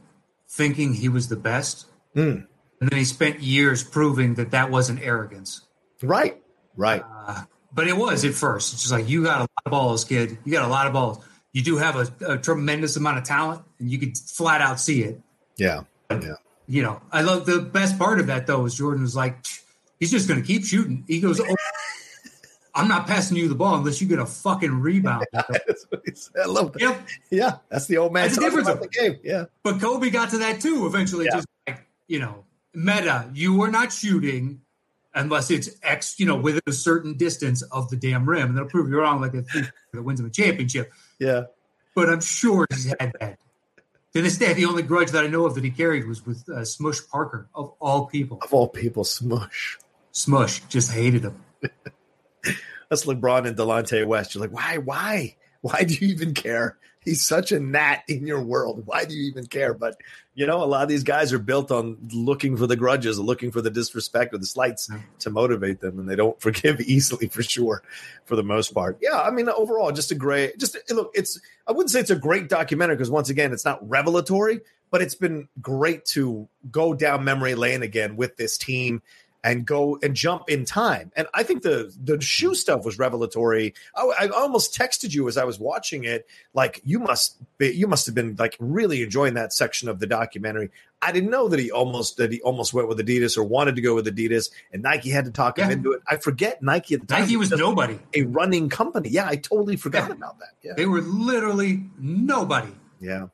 thinking 0.49 0.94
he 0.94 1.09
was 1.09 1.29
the 1.29 1.37
best, 1.37 1.87
mm. 2.15 2.47
and 2.81 2.91
then 2.91 2.99
he 2.99 3.05
spent 3.05 3.41
years 3.41 3.85
proving 3.85 4.35
that 4.35 4.53
that 4.53 4.71
wasn't 4.71 5.03
arrogance. 5.03 5.62
Right. 6.03 6.41
Right. 6.77 7.03
Uh, 7.27 7.43
but 7.73 7.87
it 7.87 7.97
was 7.97 8.25
at 8.25 8.35
first. 8.35 8.73
It's 8.73 8.82
just 8.82 8.93
like 8.93 9.09
you 9.09 9.25
got 9.25 9.38
a 9.38 9.43
lot 9.43 9.50
of 9.67 9.71
balls, 9.71 10.05
kid. 10.05 10.38
You 10.44 10.53
got 10.53 10.65
a 10.65 10.69
lot 10.69 10.87
of 10.87 10.93
balls 10.93 11.19
you 11.52 11.62
do 11.62 11.76
have 11.79 11.97
a, 11.97 12.35
a, 12.35 12.38
tremendous 12.38 12.97
amount 12.97 13.19
of 13.19 13.25
talent 13.25 13.62
and 13.79 13.91
you 13.91 13.99
could 13.99 14.17
flat 14.17 14.61
out 14.61 14.79
see 14.79 15.02
it. 15.02 15.20
Yeah. 15.56 15.82
Yeah. 16.11 16.35
You 16.69 16.82
know, 16.82 17.02
I 17.11 17.23
love 17.23 17.47
the 17.47 17.61
best 17.61 17.99
part 17.99 18.20
of 18.20 18.29
that 18.29 18.47
though 18.47 18.64
is 18.64 18.76
Jordan 18.76 19.02
was 19.02 19.17
like, 19.17 19.37
he's 19.99 20.11
just 20.11 20.29
going 20.29 20.41
to 20.41 20.47
keep 20.47 20.64
shooting. 20.64 21.05
He 21.08 21.20
goes, 21.20 21.41
oh, 21.41 21.56
I'm 22.75 22.86
not 22.86 23.06
passing 23.06 23.36
you 23.36 23.48
the 23.48 23.56
ball 23.56 23.75
unless 23.75 24.01
you 24.01 24.06
get 24.06 24.20
a 24.20 24.27
fucking 24.27 24.81
rebound. 24.81 25.27
that's 25.32 25.86
what 25.89 26.03
he 26.05 26.15
said. 26.15 26.43
I 26.43 26.46
love 26.46 26.72
that. 26.75 26.81
Yep. 26.81 27.08
Yeah. 27.31 27.56
That's 27.69 27.86
the 27.86 27.98
old 27.98 28.13
man 28.13 28.29
that's 28.29 28.39
talking 28.39 28.60
about 28.60 28.81
the 28.81 28.89
game. 28.89 29.19
Yeah. 29.25 29.46
But 29.65 29.81
Kobe 29.81 30.10
got 30.10 30.31
to 30.31 30.39
that 30.39 30.60
too 30.60 30.86
eventually. 30.86 31.25
Yeah. 31.25 31.39
Just 31.39 31.46
like, 31.67 31.86
you 32.06 32.20
know, 32.20 32.44
meta, 32.72 33.29
you 33.34 33.60
are 33.63 33.70
not 33.70 33.93
shooting 33.93 34.60
unless 35.15 35.51
it's 35.51 35.70
X, 35.82 36.20
you 36.20 36.27
know, 36.27 36.36
within 36.36 36.63
a 36.69 36.72
certain 36.72 37.17
distance 37.17 37.63
of 37.63 37.91
the 37.91 37.96
damn 37.96 38.29
rim. 38.29 38.51
And 38.51 38.56
they'll 38.56 38.67
prove 38.67 38.89
you 38.89 39.01
wrong 39.01 39.20
like 39.20 39.34
a 39.34 39.43
that 39.93 40.03
wins 40.03 40.20
him 40.20 40.27
a 40.27 40.31
championship. 40.31 40.93
Yeah. 41.20 41.44
But 41.94 42.08
I'm 42.08 42.20
sure 42.20 42.67
he's 42.70 42.86
had 42.98 43.12
that. 43.20 43.39
To 44.15 44.22
this 44.22 44.39
day, 44.39 44.53
the 44.55 44.65
only 44.65 44.82
grudge 44.82 45.12
that 45.12 45.22
I 45.22 45.29
know 45.29 45.46
of 45.46 45.55
that 45.55 45.62
he 45.62 45.70
carried 45.70 46.08
was 46.08 46.27
with 46.27 46.48
uh, 46.48 46.65
Smush 46.65 46.98
Parker, 47.12 47.46
of 47.55 47.74
all 47.79 48.06
people. 48.06 48.41
Of 48.43 48.53
all 48.53 48.67
people, 48.67 49.05
Smush. 49.05 49.79
Smush 50.10 50.60
just 50.69 50.91
hated 50.91 51.22
him. 51.22 51.44
That's 52.89 53.05
LeBron 53.05 53.46
and 53.46 53.56
Delonte 53.56 54.05
West. 54.05 54.34
You're 54.34 54.43
like, 54.43 54.53
why, 54.53 54.79
why, 54.79 55.36
why 55.60 55.84
do 55.84 55.94
you 55.94 56.08
even 56.08 56.34
care? 56.34 56.77
He's 57.05 57.25
such 57.25 57.53
a 57.53 57.61
gnat 57.61 58.05
in 58.09 58.27
your 58.27 58.43
world. 58.43 58.83
Why 58.87 59.05
do 59.05 59.15
you 59.15 59.29
even 59.31 59.47
care? 59.47 59.75
But 59.75 59.97
you 60.35 60.47
know, 60.47 60.63
a 60.63 60.67
lot 60.67 60.83
of 60.83 60.89
these 60.89 61.03
guys 61.03 61.33
are 61.33 61.39
built 61.39 61.71
on 61.71 61.99
looking 62.13 62.57
for 62.57 62.67
the 62.67 62.77
grudges, 62.77 63.19
looking 63.19 63.51
for 63.51 63.61
the 63.61 63.71
disrespect 63.71 64.33
or 64.33 64.39
the 64.39 64.47
slights 64.47 64.91
to 65.19 65.31
motivate 65.31 65.81
them, 65.81 65.99
and 65.99 66.09
they 66.09 66.17
don't 66.17 66.41
forgive 66.43 66.81
easily 66.81 67.29
for 67.29 67.43
sure, 67.43 67.83
for 68.25 68.37
the 68.37 68.43
most 68.43 68.73
part. 68.73 68.99
Yeah, 69.01 69.21
I 69.21 69.31
mean, 69.31 69.49
overall, 69.49 69.93
just 69.93 70.11
a 70.11 70.15
great, 70.15 70.59
just 70.59 70.77
eh, 70.77 70.95
look. 70.95 71.11
It's 71.15 71.41
I 71.67 71.73
wouldn't 71.73 71.91
say 71.91 72.01
it's 72.01 72.11
a 72.11 72.17
great 72.17 72.49
documentary 72.49 72.97
because 72.97 73.11
once 73.11 73.31
again, 73.31 73.53
it's 73.53 73.65
not 73.65 73.87
revelatory, 73.89 74.61
but 74.91 75.03
it's 75.03 75.15
been 75.15 75.49
great 75.61 76.05
to 76.07 76.49
go 76.71 76.95
down 76.95 77.25
memory 77.25 77.55
lane 77.55 77.83
again 77.83 78.17
with 78.17 78.37
this 78.37 78.59
team 78.59 79.03
and 79.43 79.67
go 79.67 79.99
and 80.03 80.15
jump 80.15 80.49
in 80.49 80.65
time. 80.65 81.13
And 81.17 81.27
I 81.32 81.43
think 81.43 81.63
the 81.63 81.93
the 82.03 82.20
shoe 82.20 82.55
stuff 82.55 82.85
was 82.85 82.99
revelatory. 82.99 83.75
I, 83.94 84.13
I, 84.20 84.29
almost 84.29 84.77
texted 84.77 85.15
you 85.15 85.29
as 85.29 85.37
I 85.37 85.44
was 85.44 85.59
watching 85.59 86.05
it, 86.05 86.27
like 86.53 86.81
you 86.85 86.99
must 86.99 87.37
be, 87.59 87.69
you 87.69 87.87
must 87.87 88.06
have 88.06 88.15
been 88.15 88.37
like 88.39 88.56
really 88.61 89.03
enjoying 89.03 89.35
that 89.35 89.53
section 89.53 89.89
of 89.89 89.99
the 89.99 90.06
documentary. 90.06 90.70
I 91.03 91.13
didn't 91.13 91.31
know 91.31 91.49
that 91.49 91.59
he 91.59 91.70
almost 91.70 92.19
that 92.19 92.31
he 92.31 92.41
almost 92.43 92.75
went 92.75 92.89
with 92.89 92.99
Adidas 92.99 93.39
or 93.39 93.44
wanted 93.44 93.77
to 93.77 93.82
go 93.82 93.94
with 93.94 94.06
Adidas, 94.06 94.51
and 94.73 94.82
Nike 94.82 95.11
had 95.11 95.25
to 95.25 95.31
talk 95.31 95.56
yeah. 95.56 95.67
him 95.67 95.73
into 95.73 95.93
it. 95.93 96.03
I 96.06 96.17
forget 96.17 96.63
Nike 96.63 96.94
at 96.94 97.01
the 97.01 97.06
time. 97.06 97.23
Nike 97.23 97.37
was 97.37 97.51
nobody, 97.51 97.99
a 98.15 98.23
running 98.23 98.69
company. 98.69 99.09
Yeah, 99.09 99.27
I 99.27 99.37
totally 99.37 99.77
forgot 99.77 100.09
yeah. 100.09 100.15
about 100.15 100.39
that. 100.41 100.51
Yeah, 100.63 100.73
they 100.77 100.87
were 100.87 101.01
literally 101.01 101.85
nobody. 101.99 102.73
Yeah, 103.01 103.29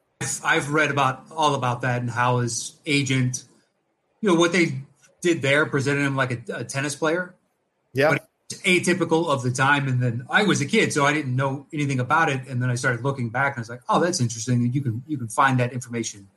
I've 0.45 0.71
read 0.71 0.93
about 0.93 1.27
all 1.33 1.57
about 1.57 1.83
that 1.83 2.01
and 2.01 2.11
how 2.11 2.39
his 2.39 2.79
agent, 2.87 3.45
you 4.21 4.29
know, 4.29 4.37
what 4.39 4.53
they 4.53 4.83
did 5.27 5.43
there 5.43 5.67
presented 5.67 6.03
him 6.03 6.17
like 6.17 6.49
a, 6.49 6.59
a 6.59 6.65
tennis 6.65 6.95
player. 6.95 7.35
Yeah. 7.93 8.11
But 8.11 8.29
it's 8.51 8.63
atypical 8.63 9.27
of 9.29 9.43
the 9.43 9.51
time. 9.51 9.89
And 9.89 10.01
then 10.01 10.25
I 10.31 10.45
was 10.45 10.61
a 10.61 10.67
kid, 10.67 10.93
so 10.93 11.05
I 11.05 11.13
didn't 11.13 11.35
know 11.35 11.67
anything 11.73 11.99
about 12.01 12.29
it. 12.31 12.47
And 12.49 12.63
then 12.63 12.71
I 12.71 12.77
started 12.77 13.03
looking 13.03 13.29
back 13.29 13.55
and 13.55 13.59
I 13.59 13.63
was 13.63 13.71
like, 13.71 13.81
oh, 13.89 14.01
that's 14.01 14.21
interesting. 14.21 14.73
You 14.73 14.81
can 14.81 15.03
you 15.07 15.19
can 15.19 15.29
find 15.29 15.59
that 15.59 15.73
information 15.73 16.29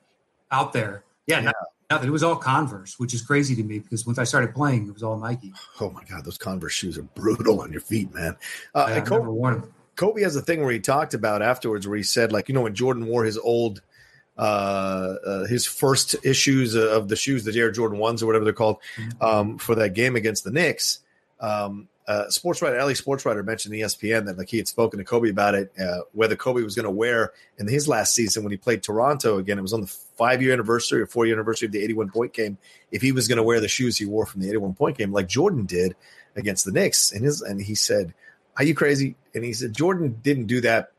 out 0.52 0.74
there. 0.74 1.04
Yeah, 1.28 1.42
Yeah. 1.42 1.52
nothing. 1.92 2.08
It 2.08 2.12
was 2.12 2.24
all 2.24 2.36
Converse, 2.36 2.98
which 2.98 3.14
is 3.14 3.22
crazy 3.22 3.56
to 3.56 3.64
me 3.64 3.78
because 3.80 4.08
once 4.08 4.18
I 4.18 4.24
started 4.24 4.56
playing, 4.56 4.88
it 4.88 4.94
was 4.94 5.04
all 5.04 5.18
Nike. 5.20 5.54
Oh 5.80 5.92
my 5.92 6.04
God, 6.10 6.26
those 6.26 6.38
Converse 6.38 6.74
shoes 6.74 6.98
are 6.98 7.04
brutal 7.04 7.62
on 7.62 7.72
your 7.72 7.82
feet, 7.82 8.12
man. 8.14 8.36
Uh, 8.74 8.88
never 8.88 9.06
Kobe, 9.06 9.28
worn 9.28 9.62
them. 9.62 9.74
Kobe 9.96 10.22
has 10.24 10.36
a 10.36 10.42
thing 10.42 10.62
where 10.62 10.72
he 10.72 10.80
talked 10.80 11.14
about 11.14 11.42
afterwards, 11.44 11.88
where 11.88 11.98
he 11.98 12.04
said, 12.04 12.32
like, 12.32 12.48
you 12.48 12.56
know, 12.56 12.62
when 12.62 12.74
Jordan 12.74 13.06
wore 13.06 13.26
his 13.26 13.38
old, 13.38 13.82
uh, 14.40 15.16
uh 15.26 15.46
his 15.48 15.66
first 15.66 16.16
issues 16.24 16.76
of 16.76 17.10
the 17.10 17.16
shoes, 17.16 17.44
the 17.44 17.58
Air 17.60 17.72
Jordan 17.72 18.00
ones 18.00 18.24
or 18.24 18.26
whatever 18.26 18.46
they're 18.46 18.54
called, 18.54 18.78
um, 19.22 19.58
for 19.58 19.76
that 19.76 19.94
game 19.94 20.16
against 20.16 20.44
the 20.44 20.52
Knicks. 20.52 21.00
Um, 21.40 21.88
uh, 22.10 22.28
sports 22.28 22.60
writer, 22.60 22.84
LA 22.84 22.94
sports 22.94 23.24
writer 23.24 23.44
mentioned 23.44 23.76
ESPN 23.76 24.26
that 24.26 24.36
like 24.36 24.50
he 24.50 24.58
had 24.58 24.68
spoken 24.68 24.98
to 24.98 25.06
Kobe 25.06 25.30
about 25.30 25.54
it, 25.54 25.72
uh, 25.80 26.00
whether 26.14 26.36
Kobe 26.36 26.64
was 26.64 26.74
going 26.74 26.86
to 26.86 26.92
wear 26.92 27.34
in 27.60 27.68
his 27.68 27.88
last 27.88 28.16
season 28.16 28.42
when 28.42 28.50
he 28.50 28.58
played 28.58 28.82
Toronto 28.82 29.38
again. 29.38 29.60
It 29.60 29.62
was 29.62 29.74
on 29.74 29.82
the 29.82 29.88
five 30.18 30.42
year 30.42 30.52
anniversary 30.52 31.02
or 31.02 31.06
four 31.06 31.28
year 31.28 31.36
anniversary 31.36 31.68
of 31.68 31.72
the 31.72 31.84
81 31.84 32.10
point 32.10 32.34
game. 32.34 32.58
If 32.92 33.04
he 33.04 33.12
was 33.12 33.28
going 33.28 33.38
to 33.38 33.44
wear 33.44 33.62
the 33.62 33.68
shoes 33.68 33.96
he 33.96 34.08
wore 34.08 34.26
from 34.26 34.42
the 34.42 34.50
81 34.50 34.74
point 34.74 34.98
game, 34.98 35.12
like 35.12 35.28
Jordan 35.28 35.68
did 35.68 35.96
against 36.36 36.66
the 36.66 36.72
Knicks, 36.72 37.12
and 37.12 37.24
his 37.24 37.44
and 37.44 37.62
he 37.62 37.76
said, 37.76 38.16
"Are 38.58 38.64
you 38.64 38.74
crazy?" 38.74 39.16
And 39.36 39.44
he 39.44 39.54
said, 39.54 39.74
"Jordan 39.74 40.20
didn't 40.24 40.48
do 40.48 40.62
that 40.62 40.92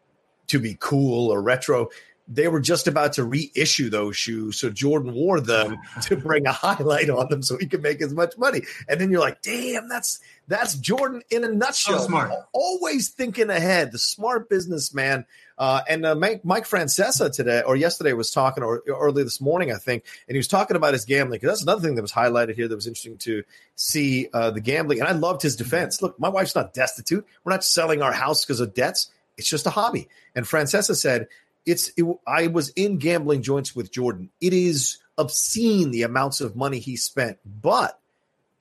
to 0.46 0.60
be 0.60 0.76
cool 0.78 1.32
or 1.32 1.42
retro." 1.42 1.88
They 2.32 2.46
were 2.46 2.60
just 2.60 2.86
about 2.86 3.14
to 3.14 3.24
reissue 3.24 3.90
those 3.90 4.16
shoes, 4.16 4.56
so 4.56 4.70
Jordan 4.70 5.12
wore 5.12 5.40
them 5.40 5.78
to 6.02 6.16
bring 6.16 6.46
a 6.46 6.52
highlight 6.52 7.10
on 7.10 7.28
them 7.28 7.42
so 7.42 7.58
he 7.58 7.66
could 7.66 7.82
make 7.82 8.00
as 8.00 8.14
much 8.14 8.38
money. 8.38 8.62
And 8.88 9.00
then 9.00 9.10
you're 9.10 9.20
like, 9.20 9.42
"Damn, 9.42 9.88
that's 9.88 10.20
that's 10.46 10.76
Jordan 10.76 11.22
in 11.30 11.42
a 11.42 11.48
nutshell." 11.48 11.98
So 11.98 12.06
smart. 12.06 12.30
always 12.52 13.08
thinking 13.08 13.50
ahead, 13.50 13.90
the 13.90 13.98
smart 13.98 14.48
businessman. 14.48 15.26
Uh, 15.58 15.82
and 15.90 16.06
uh, 16.06 16.14
Mike, 16.14 16.42
Mike 16.42 16.64
Francesa 16.64 17.30
today 17.30 17.62
or 17.66 17.76
yesterday 17.76 18.14
was 18.14 18.30
talking, 18.30 18.62
or 18.62 18.82
early 18.88 19.24
this 19.24 19.42
morning, 19.42 19.70
I 19.70 19.76
think, 19.76 20.04
and 20.26 20.34
he 20.34 20.38
was 20.38 20.48
talking 20.48 20.74
about 20.74 20.94
his 20.94 21.04
gambling 21.04 21.38
because 21.38 21.50
that's 21.50 21.62
another 21.62 21.82
thing 21.82 21.96
that 21.96 22.02
was 22.02 22.12
highlighted 22.12 22.54
here 22.54 22.66
that 22.66 22.74
was 22.74 22.86
interesting 22.86 23.18
to 23.18 23.42
see 23.74 24.28
uh, 24.32 24.52
the 24.52 24.62
gambling. 24.62 25.00
And 25.00 25.08
I 25.08 25.12
loved 25.12 25.42
his 25.42 25.56
defense. 25.56 26.00
Look, 26.00 26.18
my 26.18 26.30
wife's 26.30 26.54
not 26.54 26.72
destitute. 26.72 27.26
We're 27.44 27.52
not 27.52 27.62
selling 27.62 28.00
our 28.00 28.12
house 28.12 28.42
because 28.42 28.60
of 28.60 28.72
debts. 28.72 29.10
It's 29.36 29.48
just 29.48 29.66
a 29.66 29.70
hobby. 29.70 30.08
And 30.34 30.46
Francesa 30.46 30.96
said, 30.96 31.28
"It's. 31.66 31.90
It, 31.96 32.04
I 32.26 32.46
was 32.48 32.70
in 32.70 32.98
gambling 32.98 33.42
joints 33.42 33.74
with 33.76 33.92
Jordan. 33.92 34.30
It 34.40 34.52
is 34.52 34.98
obscene 35.18 35.90
the 35.90 36.02
amounts 36.02 36.40
of 36.40 36.56
money 36.56 36.78
he 36.78 36.96
spent, 36.96 37.38
but." 37.44 37.96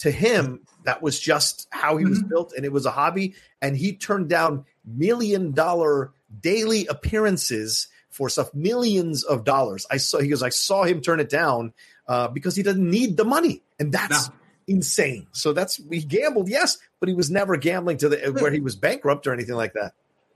To 0.03 0.11
him, 0.11 0.61
that 0.85 1.01
was 1.01 1.19
just 1.19 1.67
how 1.71 1.97
he 1.97 2.05
was 2.05 2.23
Mhm. 2.23 2.29
built, 2.29 2.53
and 2.55 2.63
it 2.63 2.71
was 2.71 2.85
a 2.85 2.91
hobby. 2.91 3.35
And 3.61 3.75
he 3.75 3.91
turned 3.97 4.29
down 4.29 4.63
million 4.85 5.51
dollar 5.51 6.11
daily 6.41 6.87
appearances 6.87 7.89
for 8.09 8.29
stuff, 8.29 8.53
millions 8.53 9.25
of 9.25 9.43
dollars. 9.43 9.85
I 9.91 9.97
saw 9.97 10.19
he 10.21 10.29
goes, 10.29 10.41
I 10.41 10.49
saw 10.49 10.83
him 10.85 11.01
turn 11.01 11.19
it 11.19 11.27
down 11.29 11.73
uh, 12.07 12.29
because 12.29 12.55
he 12.55 12.63
doesn't 12.63 12.89
need 12.89 13.17
the 13.17 13.25
money, 13.25 13.61
and 13.77 13.91
that's 13.91 14.29
No. 14.29 14.33
insane. 14.67 15.27
So 15.33 15.51
that's 15.51 15.81
he 15.91 15.99
gambled, 16.01 16.47
yes, 16.47 16.77
but 17.01 17.09
he 17.09 17.13
was 17.13 17.29
never 17.29 17.57
gambling 17.57 17.97
to 17.97 18.07
the 18.07 18.31
where 18.31 18.51
he 18.51 18.61
was 18.61 18.77
bankrupt 18.77 19.27
or 19.27 19.33
anything 19.33 19.55
like 19.55 19.73
that. 19.73 19.95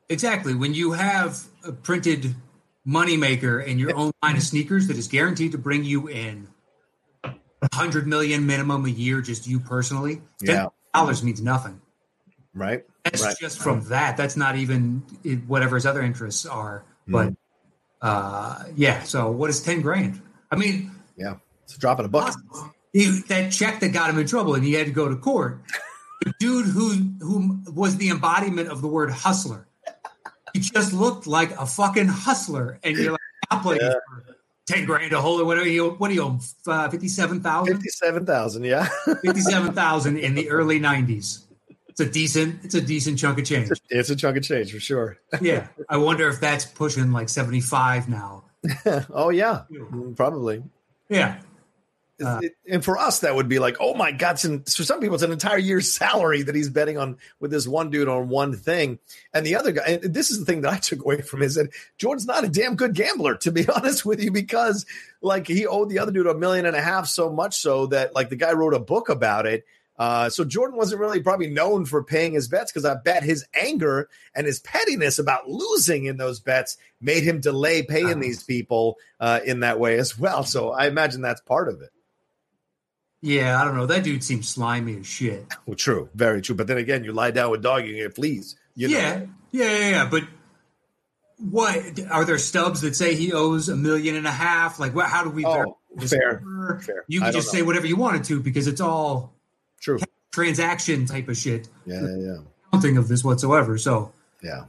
Exactly. 0.09 0.53
When 0.53 0.73
you 0.73 0.91
have 0.91 1.41
a 1.63 1.71
printed 1.71 2.35
moneymaker 2.87 3.65
in 3.65 3.79
your 3.79 3.95
own 3.95 4.11
line 4.21 4.35
of 4.35 4.43
sneakers 4.43 4.87
that 4.87 4.97
is 4.97 5.07
guaranteed 5.07 5.51
to 5.53 5.57
bring 5.57 5.83
you 5.83 6.07
in 6.07 6.47
a 7.23 7.31
hundred 7.73 8.07
million 8.07 8.45
minimum 8.45 8.85
a 8.85 8.89
year, 8.89 9.21
just 9.21 9.47
you 9.47 9.59
personally, 9.59 10.21
Yeah. 10.41 10.67
dollars 10.93 11.23
means 11.23 11.41
nothing. 11.41 11.79
Right? 12.53 12.85
That's 13.05 13.23
Right. 13.23 13.35
just 13.39 13.59
from 13.59 13.83
that. 13.85 14.17
That's 14.17 14.35
not 14.37 14.55
even 14.57 14.99
whatever 15.47 15.75
his 15.75 15.85
other 15.85 16.01
interests 16.01 16.45
are. 16.45 16.83
But 17.07 17.33
uh, 18.01 18.63
yeah, 18.75 19.03
so 19.03 19.31
what 19.31 19.49
is 19.49 19.61
ten 19.61 19.81
grand? 19.81 20.21
I 20.51 20.55
mean, 20.57 20.91
Yeah, 21.15 21.35
it's 21.63 21.75
a 21.75 21.79
drop 21.79 21.99
in 21.99 22.05
a 22.05 22.09
bucket. 22.09 22.35
he, 22.91 23.21
that 23.29 23.51
check 23.51 23.79
that 23.79 23.89
got 23.93 24.09
him 24.09 24.19
in 24.19 24.27
trouble, 24.27 24.55
and 24.55 24.63
he 24.63 24.73
had 24.73 24.85
to 24.87 24.91
go 24.91 25.07
to 25.09 25.15
court. 25.15 25.61
The 26.23 26.33
dude 26.39 26.67
who 26.67 26.89
who 27.19 27.59
was 27.73 27.97
the 27.97 28.07
embodiment 28.09 28.69
of 28.69 28.81
the 28.81 28.87
word 28.87 29.11
hustler. 29.11 29.67
He 30.53 30.59
just 30.59 30.93
looked 30.93 31.25
like 31.27 31.51
a 31.59 31.65
fucking 31.65 32.07
hustler, 32.07 32.79
and 32.83 32.95
you're 32.97 33.11
like, 33.11 33.19
I'll 33.49 33.59
play 33.61 33.77
Yeah. 33.81 33.93
for 33.93 34.35
ten 34.67 34.85
grand 34.85 35.11
a 35.13 35.19
hole 35.21 35.41
or 35.41 35.45
whatever. 35.45 35.67
You 35.67 35.91
what 35.91 36.09
do 36.09 36.13
you 36.13 36.23
own? 36.23 36.39
Uh, 36.67 36.89
Fifty-seven 36.89 37.41
thousand. 37.41 37.73
Fifty-seven 37.75 38.25
thousand. 38.25 38.63
Yeah, 38.63 38.87
Fifty-seven 39.23 39.73
thousand 39.73 40.17
in 40.17 40.35
the 40.35 40.49
early 40.49 40.79
nineties. 40.79 41.45
It's 41.89 41.99
a 41.99 42.05
decent. 42.09 42.63
It's 42.63 42.75
a 42.75 42.81
decent 42.81 43.19
chunk 43.19 43.37
of 43.39 43.45
change. 43.45 43.69
it's 43.89 44.09
a 44.09 44.15
chunk 44.15 44.37
of 44.37 44.43
change 44.43 44.71
for 44.71 44.79
sure. 44.79 45.17
Yeah, 45.41 45.67
I 45.89 45.97
wonder 45.97 46.27
if 46.29 46.39
that's 46.39 46.65
pushing 46.65 47.11
like 47.11 47.29
seventy-five 47.29 48.07
now. 48.09 48.43
oh 49.11 49.29
yeah, 49.29 49.63
Mm, 49.71 50.15
probably. 50.15 50.63
Yeah, 51.09 51.39
Uh, 52.23 52.39
It- 52.43 52.55
and 52.69 52.83
for 52.85 52.97
us, 52.97 53.19
that 53.19 53.35
would 53.35 53.49
be 53.49 53.57
like, 53.59 53.77
oh 53.79 53.95
my 53.95 54.11
god! 54.11 54.33
it's 54.35 54.43
an- 54.43 54.63
for 54.63 54.83
some 54.83 54.99
people, 54.99 55.15
it's 55.15 55.23
an 55.23 55.31
entire 55.31 55.57
year's 55.57 55.91
salary 55.97 56.43
that 56.43 56.53
he's 56.55 56.69
betting 56.69 56.97
on 56.97 57.17
with 57.39 57.49
this 57.51 57.67
one 57.67 57.89
dude 57.89 58.07
on 58.07 58.29
one 58.29 58.55
thing, 58.55 58.99
and 59.33 59.45
the 59.45 59.55
other 59.55 59.71
guy. 59.71 59.83
And 60.03 60.13
this 60.13 60.29
is 60.29 60.39
the 60.39 60.45
thing 60.45 60.61
that 60.61 60.73
I 60.73 60.77
took 60.81 61.01
away 61.03 61.21
from 61.21 61.41
is 61.41 61.55
that 61.55 61.69
Jordan's 61.97 62.27
not 62.27 62.43
a 62.43 62.49
damn 62.49 62.75
good 62.75 62.93
gambler, 62.93 63.35
to 63.37 63.51
be 63.51 63.67
honest 63.75 64.05
with 64.05 64.21
you, 64.23 64.31
because 64.31 64.85
like 65.21 65.47
he 65.47 65.65
owed 65.65 65.89
the 65.89 65.99
other 65.99 66.11
dude 66.11 66.27
a 66.27 66.35
million 66.35 66.65
and 66.65 66.75
a 66.75 66.81
half, 66.81 67.07
so 67.07 67.31
much 67.31 67.57
so 67.57 67.87
that 67.87 68.13
like 68.13 68.29
the 68.29 68.35
guy 68.35 68.53
wrote 68.53 68.73
a 68.75 68.79
book 68.79 69.09
about 69.09 69.45
it. 69.45 69.65
Uh, 69.97 70.27
so 70.27 70.43
Jordan 70.43 70.75
wasn't 70.75 70.99
really 70.99 71.21
probably 71.21 71.49
known 71.51 71.85
for 71.85 72.03
paying 72.03 72.33
his 72.33 72.47
bets 72.47 72.71
because 72.71 72.83
I 72.83 72.95
bet 72.95 73.21
his 73.23 73.45
anger 73.53 74.09
and 74.33 74.47
his 74.47 74.59
pettiness 74.59 75.19
about 75.19 75.47
losing 75.47 76.05
in 76.05 76.17
those 76.17 76.39
bets 76.39 76.77
made 76.99 77.21
him 77.23 77.41
delay 77.41 77.83
paying 77.83 78.05
Uh-huh. 78.07 78.19
these 78.19 78.43
people 78.43 78.97
uh, 79.19 79.39
in 79.45 79.59
that 79.59 79.79
way 79.79 79.99
as 79.99 80.17
well. 80.17 80.43
So 80.43 80.71
I 80.71 80.87
imagine 80.87 81.21
that's 81.21 81.41
part 81.41 81.69
of 81.69 81.81
it. 81.81 81.91
Yeah. 83.23 83.59
I 83.59 83.65
don't 83.65 83.75
know. 83.75 83.85
That 83.87 84.03
dude 84.03 84.23
seems 84.23 84.49
slimy 84.49 84.99
as 84.99 85.07
shit. 85.07 85.45
Well, 85.65 85.75
true, 85.75 86.09
very 86.13 86.41
true. 86.41 86.55
But 86.55 86.67
then 86.67 86.77
again, 86.77 87.03
you 87.03 87.13
lie 87.13 87.31
down 87.31 87.49
with 87.49 87.63
dog, 87.63 87.85
you 87.85 87.95
get 87.95 88.13
fleas. 88.13 88.55
You 88.75 88.89
know? 88.89 88.97
yeah, 88.97 89.25
yeah, 89.51 89.79
yeah, 89.79 89.89
yeah. 89.89 90.09
But 90.09 90.23
what 91.37 91.99
are 92.11 92.25
there 92.25 92.37
stubs 92.37 92.81
that 92.81 92.95
say 92.95 93.15
he 93.15 93.31
owes 93.31 93.69
a 93.69 93.75
million 93.75 94.15
and 94.15 94.27
a 94.27 94.31
half? 94.31 94.79
Like, 94.79 94.93
what? 94.93 95.07
How 95.07 95.23
do 95.23 95.29
we? 95.29 95.45
Oh, 95.45 95.77
fair, 95.99 96.43
fair. 96.81 97.05
You 97.07 97.21
can 97.21 97.31
just 97.31 97.53
know. 97.53 97.59
say 97.59 97.61
whatever 97.63 97.87
you 97.87 97.95
wanted 97.95 98.23
to 98.25 98.41
because 98.41 98.67
it's 98.67 98.81
all 98.81 99.33
true. 99.79 99.99
transaction 100.31 101.05
type 101.05 101.27
of 101.29 101.37
shit. 101.37 101.69
Yeah, 101.85 102.01
yeah, 102.01 102.15
yeah. 102.17 102.37
Nothing 102.71 102.97
of 102.97 103.07
this 103.07 103.23
whatsoever. 103.23 103.77
So, 103.77 104.11
yeah. 104.41 104.65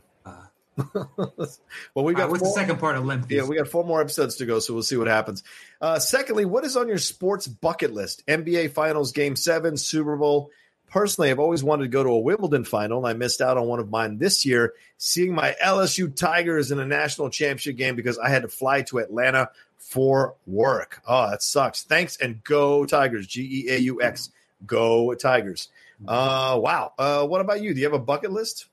Well, 0.77 2.05
we 2.05 2.15
got 2.15 2.31
what's 2.31 2.43
four, 2.43 2.49
the 2.49 2.55
second 2.55 2.79
part 2.79 2.97
of 2.97 3.05
limp? 3.05 3.31
yeah, 3.31 3.45
we 3.45 3.57
got 3.57 3.69
four 3.69 3.85
more 3.85 4.01
episodes 4.01 4.37
to 4.37 4.47
go, 4.47 4.59
so 4.59 4.75
we'll 4.75 4.83
see 4.83 4.97
what 4.97 5.07
happens. 5.07 5.43
Uh, 5.81 5.99
secondly, 5.99 6.45
what 6.45 6.65
is 6.65 6.77
on 6.77 6.89
your 6.89 6.99
sports 6.99 7.47
bucket 7.47 7.93
list? 7.93 8.27
NBA 8.27 8.73
Finals 8.73 9.13
Game 9.13 9.37
Seven, 9.37 9.77
Super 9.77 10.17
Bowl. 10.17 10.51
Personally, 10.91 11.31
I've 11.31 11.41
always 11.41 11.65
wanted 11.65 11.85
to 11.85 11.89
go 11.89 12.03
to 12.03 12.11
a 12.11 12.19
Wimbledon 12.19 12.65
final, 12.65 12.99
and 12.99 13.07
I 13.07 13.19
missed 13.19 13.41
out 13.41 13.57
on 13.57 13.67
one 13.67 13.81
of 13.81 13.91
mine 13.91 14.19
this 14.19 14.47
year, 14.47 14.75
seeing 14.97 15.35
my 15.35 15.57
LSU 15.63 16.15
Tigers 16.15 16.71
in 16.71 16.79
a 16.79 16.87
national 16.87 17.31
championship 17.31 17.77
game 17.77 17.97
because 17.97 18.19
I 18.19 18.29
had 18.29 18.43
to 18.43 18.49
fly 18.49 18.83
to 18.83 18.99
Atlanta 18.99 19.51
for 19.79 20.35
work. 20.47 21.03
Oh, 21.07 21.31
that 21.31 21.43
sucks. 21.43 21.83
Thanks 21.83 22.17
and 22.17 22.43
go 22.45 22.87
Tigers. 22.87 23.27
G 23.27 23.65
E 23.67 23.71
A 23.71 23.79
U 23.79 24.03
X. 24.03 24.31
Go 24.67 25.15
Tigers. 25.15 25.69
Uh, 26.07 26.59
wow. 26.61 26.93
Uh, 26.99 27.27
what 27.27 27.41
about 27.41 27.63
you? 27.63 27.75
Do 27.75 27.81
you 27.81 27.87
have 27.87 27.95
a 27.95 27.99
bucket 27.99 28.33
list? 28.33 28.67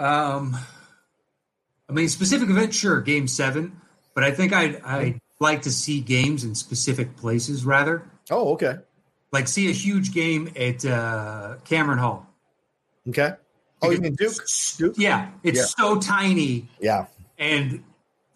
Um, 0.00 0.56
I 1.88 1.92
mean, 1.92 2.08
specific 2.08 2.48
event, 2.48 2.72
sure, 2.74 3.00
game 3.00 3.28
seven, 3.28 3.80
but 4.14 4.24
I 4.24 4.30
think 4.30 4.52
I'd, 4.52 4.80
I'd 4.82 5.20
like 5.40 5.62
to 5.62 5.70
see 5.70 6.00
games 6.00 6.44
in 6.44 6.54
specific 6.54 7.16
places 7.16 7.64
rather. 7.64 8.04
Oh, 8.30 8.52
okay. 8.54 8.76
Like, 9.32 9.46
see 9.48 9.68
a 9.68 9.72
huge 9.72 10.12
game 10.12 10.50
at 10.56 10.84
uh, 10.84 11.56
Cameron 11.64 11.98
Hall. 11.98 12.26
Okay. 13.08 13.32
Oh, 13.82 13.90
you 13.90 13.98
mean 14.00 14.14
Duke? 14.14 14.34
Duke? 14.78 14.94
Yeah, 14.96 15.30
it's 15.42 15.58
Yeah. 15.58 15.64
so 15.64 15.98
tiny, 16.00 16.68
Yeah. 16.80 17.06
and 17.38 17.82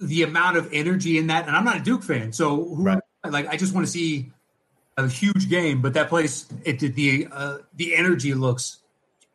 the 0.00 0.22
amount 0.22 0.56
of 0.56 0.68
energy 0.72 1.18
in 1.18 1.26
that. 1.28 1.46
And 1.46 1.56
I'm 1.56 1.64
not 1.64 1.76
a 1.76 1.80
Duke 1.80 2.02
fan, 2.02 2.32
so 2.32 2.56
who, 2.56 2.82
Right. 2.82 2.98
like 3.28 3.46
I 3.48 3.56
just 3.56 3.74
want 3.74 3.86
to 3.86 3.92
see 3.92 4.32
a 4.96 5.06
huge 5.08 5.48
game. 5.48 5.80
But 5.82 5.94
that 5.94 6.08
place, 6.08 6.46
it 6.64 6.78
the 6.80 7.28
uh, 7.30 7.58
the 7.74 7.94
energy 7.94 8.34
looks 8.34 8.78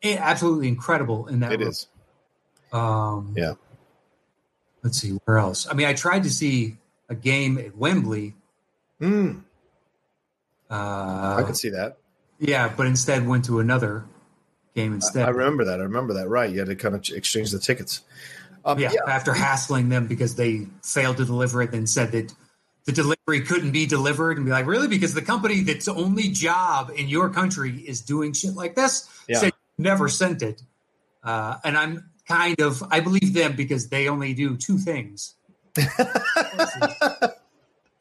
absolutely 0.03 0.67
incredible 0.67 1.27
in 1.27 1.39
that. 1.41 1.51
It 1.53 1.59
room. 1.59 1.69
is. 1.69 1.87
Um, 2.71 3.33
Yeah. 3.37 3.53
Let's 4.83 4.97
see 4.97 5.11
where 5.25 5.37
else. 5.37 5.67
I 5.69 5.73
mean, 5.73 5.87
I 5.87 5.93
tried 5.93 6.23
to 6.23 6.29
see 6.29 6.77
a 7.09 7.15
game 7.15 7.57
at 7.57 7.75
Wembley. 7.77 8.35
Mm, 9.01 9.41
Uh, 10.69 11.35
I 11.39 11.43
could 11.45 11.57
see 11.57 11.69
that. 11.69 11.97
yeah, 12.39 12.71
but 12.75 12.85
instead 12.85 13.27
went 13.27 13.45
to 13.45 13.59
another 13.59 14.05
game 14.75 14.93
instead. 14.93 15.25
I 15.27 15.31
remember 15.31 15.65
that. 15.65 15.79
I 15.79 15.83
remember 15.83 16.13
that. 16.15 16.29
Right. 16.29 16.49
You 16.49 16.59
had 16.59 16.67
to 16.69 16.75
kind 16.75 16.95
of 16.95 17.03
exchange 17.09 17.51
the 17.51 17.59
tickets. 17.59 18.01
Um, 18.63 18.77
yeah, 18.77 18.91
yeah. 18.93 19.01
after 19.11 19.33
hassling 19.33 19.89
them 19.89 20.05
because 20.07 20.35
they 20.35 20.67
failed 20.83 21.17
to 21.17 21.25
deliver 21.25 21.61
it, 21.61 21.71
then 21.71 21.87
said 21.87 22.11
that 22.11 22.33
the 22.85 22.91
delivery 22.91 23.41
couldn't 23.41 23.71
be 23.71 23.85
delivered 23.85 24.37
and 24.37 24.45
be 24.45 24.51
like, 24.51 24.65
really? 24.67 24.87
Because 24.87 25.13
the 25.13 25.21
company 25.21 25.61
that's 25.63 25.87
only 25.87 26.29
job 26.29 26.91
in 26.95 27.07
your 27.09 27.29
country 27.29 27.77
is 27.79 28.01
doing 28.01 28.33
shit 28.33 28.53
like 28.55 28.75
this, 28.75 29.09
Yeah. 29.27 29.39
said 29.39 29.53
never 29.77 30.07
sent 30.07 30.41
it. 30.41 30.61
Uh, 31.23 31.57
and 31.63 31.77
I'm 31.77 32.08
kind 32.29 32.61
of 32.61 32.83
I 32.91 32.99
believe 33.01 33.33
them 33.33 33.55
because 33.55 33.89
they 33.89 34.07
only 34.07 34.33
do 34.33 34.55
two 34.55 34.77
things. 34.77 35.35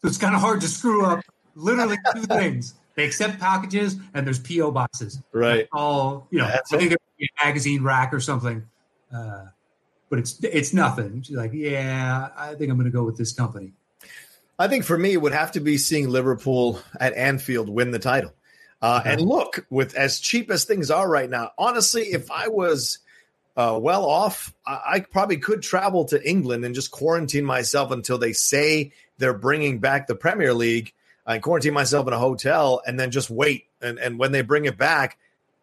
So 0.01 0.07
it's 0.07 0.19
kind 0.19 0.35
of 0.35 0.41
hard 0.41 0.61
to 0.61 0.69
screw 0.69 1.05
up 1.05 1.25
literally 1.57 1.99
two 2.15 2.23
things. 2.23 2.75
They 2.95 3.05
accept 3.05 3.41
packages 3.41 3.97
and 4.15 4.25
there's 4.25 4.39
PO 4.39 4.71
boxes. 4.71 5.21
right. 5.33 5.69
All 5.73 6.29
you 6.31 6.39
know, 6.39 6.47
That's 6.47 6.73
I 6.73 6.79
think 6.79 6.91
there'd 6.91 7.01
be 7.19 7.25
a 7.27 7.45
magazine 7.47 7.83
rack 7.83 8.15
or 8.15 8.21
something. 8.21 8.65
Uh, 9.13 9.47
but 10.09 10.21
it's 10.21 10.39
it's 10.45 10.73
nothing. 10.73 11.23
She's 11.23 11.37
like, 11.37 11.53
yeah, 11.53 12.29
I 12.37 12.55
think 12.55 12.71
I'm 12.71 12.77
going 12.77 12.91
to 12.91 12.97
go 12.97 13.03
with 13.03 13.17
this 13.17 13.33
company. 13.33 13.73
I 14.59 14.69
think 14.69 14.85
for 14.85 14.97
me, 14.97 15.13
it 15.13 15.21
would 15.21 15.33
have 15.33 15.53
to 15.53 15.61
be 15.61 15.79
seeing 15.79 16.09
Liverpool 16.09 16.81
at 17.01 17.15
Anfield 17.15 17.69
win 17.69 17.91
the 17.91 17.99
title. 17.99 18.33
Uh, 18.81 19.01
Okay. 19.01 19.13
And 19.13 19.23
look, 19.23 19.67
with 19.71 19.95
as 19.97 20.21
cheap 20.21 20.51
as 20.51 20.65
things 20.65 20.91
are 20.91 21.09
right 21.09 21.29
now, 21.29 21.51
honestly, 21.59 22.05
if 22.05 22.31
I 22.31 22.47
was 22.49 22.99
uh, 23.59 23.77
well 23.77 24.07
off, 24.07 24.55
I, 24.65 24.81
I 24.87 25.01
probably 25.01 25.39
could 25.39 25.63
travel 25.63 26.05
to 26.07 26.29
England 26.29 26.65
and 26.65 26.77
just 26.77 26.93
quarantine 26.93 27.45
myself 27.45 27.91
until 27.91 28.17
they 28.17 28.33
say 28.33 28.93
they're 29.19 29.37
bringing 29.37 29.81
back 29.81 30.07
the 30.07 30.15
Premier 30.15 30.55
League. 30.55 30.95
I 31.27 31.41
quarantine 31.41 31.75
myself 31.75 32.07
in 32.07 32.13
a 32.13 32.19
hotel 32.19 32.81
and 32.87 32.99
then 32.99 33.11
just 33.11 33.31
wait. 33.31 33.65
And 33.83 33.99
and 33.99 34.17
when 34.17 34.31
they 34.31 34.43
bring 34.43 34.67
it 34.67 34.79
back, 34.79 35.19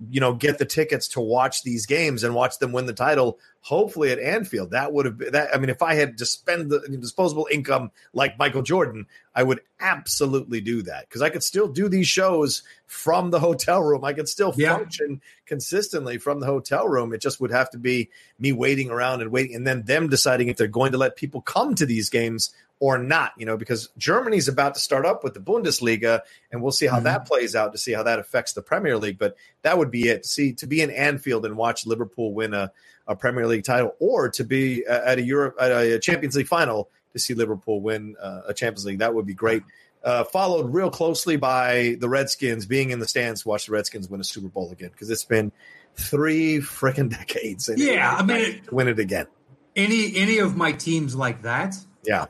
you 0.10 0.20
know, 0.20 0.34
get 0.34 0.58
the 0.58 0.66
tickets 0.66 1.08
to 1.08 1.22
watch 1.22 1.64
these 1.64 1.86
games 1.86 2.24
and 2.24 2.36
watch 2.36 2.60
them 2.60 2.74
win 2.74 2.86
the 2.86 2.94
title. 2.94 3.40
Hopefully 3.62 4.12
at 4.12 4.20
Anfield, 4.20 4.72
that 4.72 4.92
would 4.92 5.06
have 5.06 5.18
been 5.18 5.32
that. 5.32 5.56
I 5.56 5.58
mean, 5.58 5.70
if 5.70 5.82
I 5.82 5.96
had 5.96 6.18
to 6.18 6.25
spend 6.25 6.70
the 6.70 6.82
disposable 7.00 7.48
income 7.50 7.92
like 8.14 8.38
Michael 8.38 8.62
Jordan, 8.62 9.08
I 9.34 9.44
would 9.44 9.62
absolutely 9.80 10.60
do 10.62 10.82
that 10.84 11.08
because 11.08 11.22
I 11.22 11.30
could 11.30 11.44
still 11.44 11.68
do 11.68 11.88
these 11.88 12.08
shows 12.08 12.64
from 12.88 13.32
the 13.32 13.40
hotel 13.40 13.82
room. 13.82 14.04
I 14.04 14.14
could 14.14 14.28
still 14.30 14.54
Yeah. 14.56 14.75
function 14.78 15.22
consistently 15.46 16.18
from 16.18 16.42
the 16.42 16.46
hotel 16.46 16.88
room. 16.88 17.14
It 17.14 17.22
just 17.22 17.40
would 17.40 17.52
have 17.52 17.70
to 17.72 17.78
be 17.78 18.10
me 18.38 18.52
waiting 18.52 18.92
around 18.92 19.22
and 19.22 19.32
waiting, 19.32 19.56
and 19.56 19.66
then 19.66 19.84
them 19.84 20.10
deciding 20.10 20.50
if 20.50 20.58
they're 20.58 20.68
going 20.68 20.92
to 20.92 20.98
let 20.98 21.16
people 21.16 21.42
come 21.42 21.74
to 21.75 21.86
these 21.86 22.10
games 22.10 22.54
or 22.79 22.98
not. 22.98 23.32
You 23.38 23.46
know, 23.46 23.58
because 23.58 23.89
Germany's 23.98 24.48
about 24.48 24.74
to 24.75 24.79
start 24.79 25.05
up 25.05 25.24
with 25.24 25.34
the 25.34 25.39
Bundesliga, 25.39 26.22
and 26.51 26.62
we'll 26.62 26.72
see 26.72 26.88
how 26.88 27.00
Mhm. 27.00 27.03
that 27.03 27.25
plays 27.27 27.55
out 27.55 27.72
to 27.72 27.77
see 27.77 27.94
how 27.94 28.03
that 28.03 28.20
affects 28.20 28.53
the 28.53 28.62
Premier 28.62 28.98
League. 28.98 29.17
But 29.17 29.36
that 29.62 29.77
would 29.77 29.91
be 29.91 30.10
it. 30.10 30.25
See, 30.25 30.53
to 30.53 30.67
be 30.67 30.82
in 30.82 30.89
Anfield 30.91 31.46
and 31.46 31.55
watch 31.58 31.86
Liverpool 31.86 32.34
win 32.34 32.53
a, 32.53 32.72
a 33.08 33.15
Premier 33.15 33.48
League 33.48 33.63
title, 33.63 33.96
or 34.00 34.29
to 34.29 34.44
be 34.44 34.86
at 34.86 35.17
a 35.20 35.22
Europe 35.22 35.55
at 35.60 35.72
a 35.72 36.00
Champions 36.00 36.36
League 36.36 36.48
final 36.48 36.89
to 37.13 37.20
see 37.20 37.34
Liverpool 37.34 37.79
win 37.82 38.15
uh, 38.22 38.41
a 38.48 38.53
Champions 38.53 38.86
League, 38.86 39.00
that 39.00 39.13
would 39.15 39.25
be 39.25 39.34
great. 39.34 39.63
Uh, 40.03 40.24
followed 40.24 40.72
real 40.74 40.91
closely 40.91 41.36
by 41.36 41.96
the 42.00 42.08
Redskins 42.10 42.65
being 42.67 42.91
in 42.91 43.00
the 43.00 43.08
stands 43.08 43.41
to 43.41 43.48
watch 43.48 43.65
the 43.65 43.72
Redskins 43.72 44.08
win 44.08 44.22
a 44.22 44.24
Super 44.24 44.50
Bowl 44.50 44.72
again 44.72 44.89
because 44.91 45.10
it's 45.10 45.24
been 45.24 45.51
three 45.96 46.58
freaking 46.60 47.10
decades. 47.17 47.70
and 47.70 47.79
Yeah, 47.79 48.15
I 48.15 48.24
mean, 48.24 48.62
win 48.72 48.88
it 48.88 49.00
again. 49.00 49.27
Any 49.75 50.15
any 50.15 50.38
of 50.39 50.55
my 50.55 50.74
teams 50.74 51.15
like 51.15 51.41
that, 51.41 51.75
Yeah, 52.03 52.25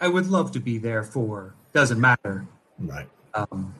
I 0.00 0.08
would 0.08 0.26
love 0.28 0.52
to 0.52 0.60
be 0.60 0.78
there 0.78 1.02
for. 1.02 1.54
Doesn't 1.72 2.00
matter. 2.00 2.46
right. 2.78 3.08
Um, 3.34 3.74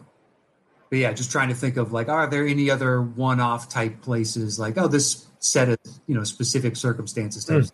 but 0.91 0.99
yeah, 0.99 1.13
just 1.13 1.31
trying 1.31 1.49
to 1.49 1.55
think 1.55 1.77
of 1.77 1.93
like, 1.93 2.09
are 2.09 2.27
there 2.27 2.47
any 2.47 2.71
other 2.71 3.01
one-off 3.03 3.69
type 3.69 4.01
places 4.03 4.59
like, 4.59 4.77
oh, 4.79 4.89
this 4.89 5.27
set 5.41 5.69
of 5.69 5.79
you 6.07 6.15
know 6.15 6.25
specific 6.25 6.77
circumstances. 6.77 7.45
type 7.45 7.65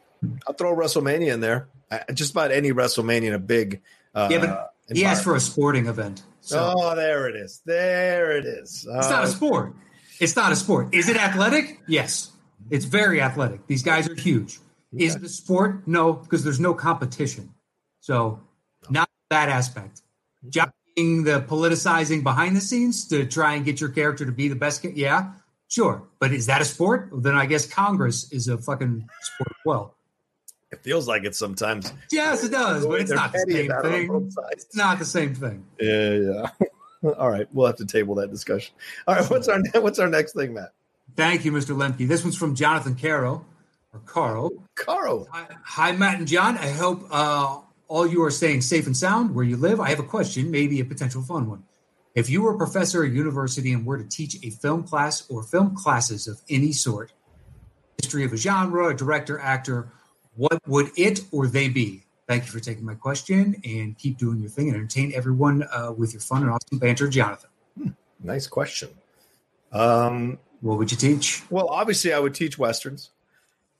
I'll 0.46 0.54
throw 0.54 0.74
WrestleMania 0.74 1.34
in 1.34 1.40
there. 1.40 1.68
Uh, 1.90 1.98
Just 2.14 2.30
about 2.32 2.50
any 2.50 2.72
WrestleMania 2.72 3.24
in 3.24 3.34
a 3.34 3.38
big. 3.38 3.82
Uh, 4.14 4.28
Yeah, 4.30 4.38
but 4.38 4.96
He 4.96 5.04
asked 5.04 5.24
for 5.24 5.34
a 5.34 5.40
sporting 5.40 5.86
event, 5.86 6.22
so 6.40 6.72
Oh, 6.76 6.94
there 6.96 7.28
it 7.28 7.36
is. 7.36 7.60
There 7.66 8.36
it 8.36 8.46
is. 8.46 8.86
it's 8.88 9.10
not 9.10 9.24
Uh, 9.24 9.26
a 9.26 9.30
sport. 9.30 9.74
It's 10.20 10.34
not 10.36 10.52
a 10.52 10.56
sport. 10.56 10.94
Is 10.94 11.08
it 11.08 11.16
athletic? 11.16 11.80
Yes, 11.86 12.32
it's 12.70 12.86
very 12.86 13.20
athletic. 13.20 13.66
These 13.66 13.82
guys 13.82 14.08
are 14.08 14.14
huge. 14.14 14.58
Is 14.96 15.16
it 15.16 15.22
a 15.22 15.28
sport? 15.28 15.86
No, 15.86 16.14
because 16.14 16.42
there's 16.44 16.60
no 16.60 16.72
competition. 16.72 17.52
So, 18.06 18.38
not 18.88 19.08
that 19.30 19.48
aspect. 19.48 20.02
Jockeying 20.48 21.24
the 21.24 21.40
politicizing 21.40 22.22
behind 22.22 22.54
the 22.56 22.60
scenes 22.60 23.08
to 23.08 23.26
try 23.26 23.54
and 23.54 23.64
get 23.64 23.80
your 23.80 23.90
character 23.90 24.24
to 24.24 24.30
be 24.30 24.46
the 24.46 24.54
best. 24.54 24.80
ca- 24.82 24.92
Yeah, 24.94 25.32
sure. 25.66 26.04
But 26.20 26.32
is 26.32 26.46
that 26.46 26.60
a 26.60 26.64
sport? 26.64 27.08
Then 27.12 27.34
I 27.34 27.46
guess 27.46 27.66
Congress 27.66 28.30
is 28.32 28.46
a 28.46 28.58
fucking 28.58 29.08
sport 29.22 29.48
as 29.50 29.56
well. 29.64 29.94
It 30.70 30.84
feels 30.84 31.08
like 31.08 31.24
it 31.24 31.34
sometimes. 31.34 31.92
Yes, 32.12 32.44
it 32.44 32.52
does, 32.52 32.86
but 32.86 33.00
it's 33.00 33.10
They're 33.10 33.18
not 33.18 33.32
the 33.32 33.44
same 33.48 33.70
about 33.72 33.86
it 33.86 34.08
on 34.08 34.30
thing. 34.30 34.44
It's 34.52 34.76
not 34.76 35.00
the 35.00 35.04
same 35.04 35.34
thing. 35.34 35.64
Yeah, 35.80 36.10
yeah. 36.12 37.10
All 37.18 37.28
right, 37.30 37.48
we'll 37.52 37.66
have 37.66 37.76
to 37.78 37.86
table 37.86 38.14
that 38.16 38.30
discussion. 38.30 38.72
All 39.08 39.16
right, 39.16 39.28
what's 39.28 39.48
our 39.48 39.60
what's 39.80 39.98
our 39.98 40.08
next 40.08 40.34
thing, 40.34 40.54
Matt? 40.54 40.72
Thank 41.16 41.44
you, 41.44 41.50
Mr. 41.50 41.74
Lemke. 41.74 42.06
This 42.06 42.22
one's 42.22 42.36
from 42.36 42.54
Jonathan 42.54 42.94
Caro 42.94 43.44
or 43.92 44.00
Caro. 44.06 44.50
Caro. 44.76 45.26
Hi, 45.32 45.46
hi, 45.64 45.92
Matt 45.92 46.18
and 46.18 46.28
John. 46.28 46.56
I 46.56 46.68
hope 46.70 47.04
uh, 47.10 47.58
all 47.88 48.06
you 48.06 48.22
are 48.24 48.30
staying 48.30 48.60
safe 48.62 48.86
and 48.86 48.96
sound 48.96 49.34
where 49.34 49.44
you 49.44 49.56
live. 49.56 49.80
I 49.80 49.90
have 49.90 50.00
a 50.00 50.04
question, 50.04 50.50
maybe 50.50 50.80
a 50.80 50.84
potential 50.84 51.22
fun 51.22 51.48
one. 51.48 51.64
If 52.14 52.30
you 52.30 52.42
were 52.42 52.54
a 52.54 52.58
professor 52.58 53.04
at 53.04 53.12
university 53.12 53.72
and 53.72 53.84
were 53.84 53.98
to 53.98 54.08
teach 54.08 54.36
a 54.42 54.50
film 54.50 54.84
class 54.84 55.28
or 55.30 55.42
film 55.42 55.76
classes 55.76 56.26
of 56.26 56.40
any 56.48 56.72
sort, 56.72 57.12
history 58.00 58.24
of 58.24 58.32
a 58.32 58.36
genre, 58.36 58.88
a 58.88 58.94
director, 58.94 59.38
actor, 59.38 59.92
what 60.34 60.60
would 60.66 60.90
it 60.96 61.20
or 61.30 61.46
they 61.46 61.68
be? 61.68 62.02
Thank 62.26 62.46
you 62.46 62.50
for 62.50 62.60
taking 62.60 62.84
my 62.84 62.94
question 62.94 63.56
and 63.64 63.96
keep 63.96 64.18
doing 64.18 64.40
your 64.40 64.50
thing 64.50 64.68
and 64.68 64.76
entertain 64.76 65.12
everyone 65.14 65.62
uh, 65.70 65.92
with 65.96 66.12
your 66.12 66.20
fun 66.20 66.42
and 66.42 66.50
awesome 66.50 66.78
banter, 66.78 67.08
Jonathan. 67.08 67.50
Nice 68.20 68.46
question. 68.46 68.88
Um, 69.72 70.38
What 70.60 70.78
would 70.78 70.90
you 70.90 70.96
teach? 70.96 71.42
well, 71.50 71.68
obviously, 71.68 72.12
I 72.12 72.18
would 72.18 72.34
teach 72.34 72.58
westerns, 72.58 73.10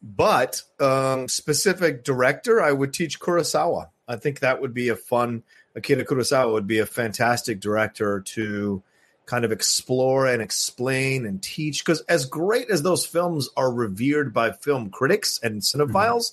but 0.03 0.63
um, 0.79 1.27
specific 1.27 2.05
director, 2.05 2.63
I 2.63 2.71
would 2.73 2.93
teach 2.93 3.19
Kurosawa. 3.19 3.89
I 4.09 4.17
think 4.17 4.41
that 4.41 4.61
would 4.61 4.75
be 4.75 4.89
a 4.89 4.97
fun. 4.97 5.43
Akira 5.75 6.05
Kurosawa 6.05 6.53
would 6.53 6.67
be 6.67 6.79
a 6.79 6.87
fantastic 6.87 7.61
director 7.61 8.21
to 8.21 8.83
kind 9.27 9.45
of 9.45 9.53
explore 9.53 10.27
and 10.27 10.41
explain 10.41 11.27
and 11.27 11.43
teach. 11.43 11.85
Because 11.85 12.01
as 12.03 12.25
great 12.27 12.71
as 12.71 12.83
those 12.83 13.05
films 13.05 13.49
are 13.57 13.73
revered 13.73 14.33
by 14.33 14.53
film 14.53 14.91
critics 14.91 15.41
and 15.43 15.61
mm-hmm. 15.61 15.83
cinephiles, 15.83 16.33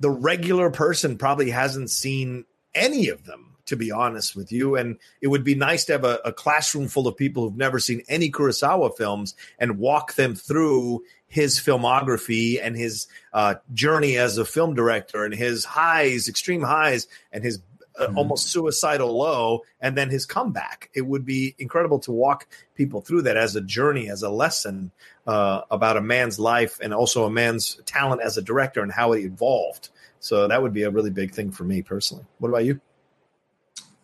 the 0.00 0.10
regular 0.10 0.70
person 0.70 1.18
probably 1.18 1.50
hasn't 1.50 1.90
seen 1.90 2.44
any 2.74 3.08
of 3.08 3.24
them. 3.24 3.53
To 3.66 3.76
be 3.76 3.90
honest 3.90 4.36
with 4.36 4.52
you, 4.52 4.76
and 4.76 4.98
it 5.22 5.28
would 5.28 5.42
be 5.42 5.54
nice 5.54 5.86
to 5.86 5.92
have 5.92 6.04
a, 6.04 6.18
a 6.24 6.32
classroom 6.32 6.86
full 6.86 7.08
of 7.08 7.16
people 7.16 7.44
who've 7.44 7.56
never 7.56 7.78
seen 7.78 8.02
any 8.08 8.30
Kurosawa 8.30 8.94
films 8.94 9.34
and 9.58 9.78
walk 9.78 10.16
them 10.16 10.34
through 10.34 11.02
his 11.28 11.58
filmography 11.58 12.60
and 12.62 12.76
his 12.76 13.06
uh, 13.32 13.54
journey 13.72 14.18
as 14.18 14.36
a 14.36 14.44
film 14.44 14.74
director 14.74 15.24
and 15.24 15.34
his 15.34 15.64
highs, 15.64 16.28
extreme 16.28 16.60
highs, 16.62 17.06
and 17.32 17.42
his 17.42 17.60
uh, 17.96 18.08
Mhm. 18.08 18.16
almost 18.16 18.48
suicidal 18.48 19.16
low, 19.16 19.62
and 19.80 19.96
then 19.96 20.10
his 20.10 20.26
comeback. 20.26 20.90
It 20.94 21.02
would 21.02 21.24
be 21.24 21.54
incredible 21.58 22.00
to 22.00 22.12
walk 22.12 22.46
people 22.74 23.00
through 23.00 23.22
that 23.22 23.36
as 23.36 23.54
a 23.56 23.60
journey, 23.60 24.10
as 24.10 24.22
a 24.22 24.30
lesson 24.30 24.90
uh, 25.26 25.62
about 25.70 25.96
a 25.96 26.00
man's 26.00 26.38
life 26.38 26.78
and 26.82 26.92
also 26.92 27.24
a 27.24 27.30
man's 27.30 27.80
talent 27.86 28.20
as 28.20 28.36
a 28.36 28.42
director 28.42 28.82
and 28.82 28.90
how 28.92 29.12
it 29.12 29.20
evolved. 29.24 29.90
So 30.20 30.48
that 30.48 30.60
would 30.60 30.72
be 30.72 30.82
a 30.82 30.90
really 30.90 31.10
big 31.10 31.32
thing 31.32 31.50
for 31.52 31.64
me 31.64 31.82
personally. 31.82 32.24
What 32.40 32.48
about 32.48 32.64
you? 32.64 32.80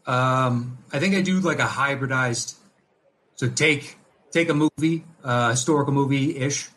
Um, 0.06 0.78
I 0.92 0.98
think 0.98 1.14
I 1.14 1.20
do 1.20 1.40
like 1.40 1.58
a 1.58 1.66
hybridized. 1.66 2.54
So 3.36 3.48
take 3.48 3.96
take 4.32 4.48
a 4.48 4.54
movie, 4.54 5.04
uh, 5.24 5.50
historical 5.50 5.92
movie 5.92 6.36
ish, 6.36 6.68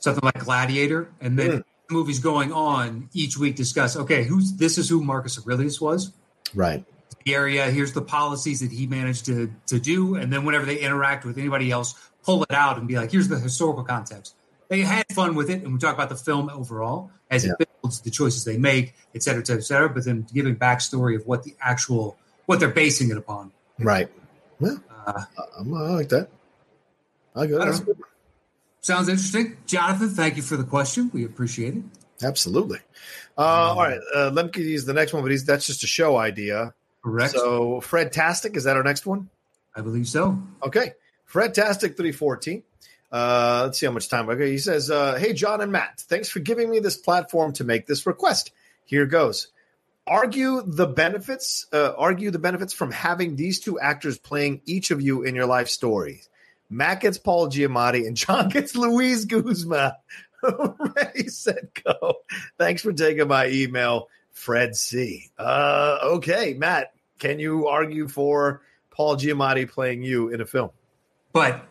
something 0.00 0.22
like 0.22 0.38
Gladiator, 0.44 1.08
and 1.20 1.38
then 1.38 1.50
Mm. 1.50 1.64
the 1.88 1.94
movies 1.94 2.18
going 2.18 2.52
on 2.52 3.08
each 3.12 3.36
week 3.38 3.56
discuss. 3.56 3.96
Okay, 3.96 4.24
who's 4.24 4.52
this 4.54 4.78
is 4.78 4.88
who 4.88 5.02
Marcus 5.02 5.38
Aurelius 5.38 5.80
was. 5.80 6.12
Right. 6.54 6.84
The 7.24 7.34
area 7.34 7.70
here's 7.70 7.92
the 7.92 8.02
policies 8.02 8.60
that 8.60 8.72
he 8.72 8.86
managed 8.86 9.26
to 9.26 9.50
to 9.66 9.78
do, 9.78 10.14
and 10.14 10.32
then 10.32 10.44
whenever 10.44 10.64
they 10.64 10.78
interact 10.78 11.24
with 11.24 11.38
anybody 11.38 11.70
else, 11.70 11.94
pull 12.24 12.42
it 12.42 12.52
out 12.52 12.78
and 12.78 12.86
be 12.88 12.96
like, 12.96 13.10
here's 13.10 13.28
the 13.28 13.38
historical 13.38 13.84
context. 13.84 14.34
They 14.68 14.82
had 14.82 15.04
fun 15.12 15.34
with 15.34 15.50
it, 15.50 15.62
and 15.62 15.72
we 15.72 15.78
talk 15.78 15.94
about 15.94 16.08
the 16.10 16.16
film 16.16 16.48
overall 16.48 17.10
as 17.28 17.44
it 17.44 17.52
builds 17.58 18.00
the 18.00 18.10
choices 18.10 18.44
they 18.44 18.56
make, 18.56 18.94
et 19.14 19.22
cetera, 19.22 19.40
et 19.40 19.46
cetera, 19.46 19.60
et 19.60 19.64
cetera. 19.64 19.88
But 19.88 20.04
then 20.04 20.26
giving 20.32 20.54
backstory 20.56 21.16
of 21.16 21.26
what 21.26 21.42
the 21.42 21.56
actual 21.60 22.16
what 22.50 22.58
they're 22.58 22.68
basing 22.68 23.12
it 23.12 23.16
upon. 23.16 23.52
Right. 23.78 24.08
Well, 24.58 24.82
Uh, 25.06 25.22
I, 25.38 25.42
I'm- 25.58 25.70
like 25.70 26.08
that. 26.08 26.28
I 27.36 27.46
go. 27.46 27.60
I 27.60 27.70
good. 27.70 27.96
Sounds 28.80 29.08
interesting. 29.08 29.56
Jonathan, 29.66 30.08
thank 30.10 30.36
you 30.36 30.42
for 30.42 30.56
the 30.56 30.64
question. 30.64 31.10
We 31.14 31.24
appreciate 31.24 31.74
it. 31.76 31.84
Absolutely. 32.24 32.80
Uh, 33.38 33.40
all 33.42 33.76
right. 33.76 34.00
Uh, 34.12 34.30
Lemke 34.32 34.58
is 34.58 34.84
the 34.84 34.92
next 34.92 35.12
one, 35.12 35.22
but 35.22 35.30
he's 35.30 35.44
that's 35.44 35.64
just 35.64 35.84
a 35.84 35.86
show 35.86 36.16
idea. 36.16 36.74
Correct. 37.04 37.32
So 37.34 37.80
Fred 37.80 38.12
Tastic, 38.12 38.56
is 38.56 38.64
that 38.64 38.76
our 38.76 38.82
next 38.82 39.06
one? 39.06 39.30
I 39.76 39.80
believe 39.82 40.08
so. 40.08 40.42
Okay. 40.62 40.94
Fred 41.24 41.54
Tastic 41.54 41.96
314. 41.96 42.64
Uh, 43.12 43.62
let's 43.66 43.78
see 43.78 43.86
how 43.86 43.92
much 43.92 44.08
time. 44.08 44.28
Okay. 44.28 44.50
He 44.50 44.58
says, 44.58 44.90
uh, 44.90 45.14
Hey, 45.14 45.32
John 45.34 45.60
and 45.60 45.70
Matt, 45.70 46.00
thanks 46.00 46.28
for 46.28 46.40
giving 46.40 46.68
me 46.68 46.80
this 46.80 46.96
platform 46.96 47.52
to 47.54 47.64
make 47.64 47.86
this 47.86 48.06
request. 48.06 48.50
Here 48.86 49.06
goes. 49.06 49.48
Argue 50.06 50.62
the 50.62 50.86
benefits. 50.86 51.66
Uh, 51.72 51.92
argue 51.96 52.30
the 52.30 52.38
benefits 52.38 52.72
from 52.72 52.90
having 52.90 53.36
these 53.36 53.60
two 53.60 53.78
actors 53.78 54.18
playing 54.18 54.62
each 54.66 54.90
of 54.90 55.00
you 55.00 55.22
in 55.22 55.34
your 55.34 55.46
life 55.46 55.68
stories. 55.68 56.28
Matt 56.68 57.00
gets 57.00 57.18
Paul 57.18 57.48
Giamatti, 57.48 58.06
and 58.06 58.16
John 58.16 58.48
gets 58.48 58.76
Luis 58.76 59.24
Guzman. 59.24 59.92
Ray 60.42 61.26
said 61.26 61.70
go. 61.84 62.14
Thanks 62.58 62.82
for 62.82 62.92
taking 62.92 63.28
my 63.28 63.48
email, 63.48 64.08
Fred 64.32 64.74
C. 64.74 65.30
Uh, 65.38 65.98
okay, 66.02 66.54
Matt, 66.54 66.92
can 67.18 67.38
you 67.38 67.68
argue 67.68 68.08
for 68.08 68.62
Paul 68.90 69.16
Giamatti 69.16 69.70
playing 69.70 70.02
you 70.02 70.28
in 70.28 70.40
a 70.40 70.46
film? 70.46 70.70
But 71.32 71.66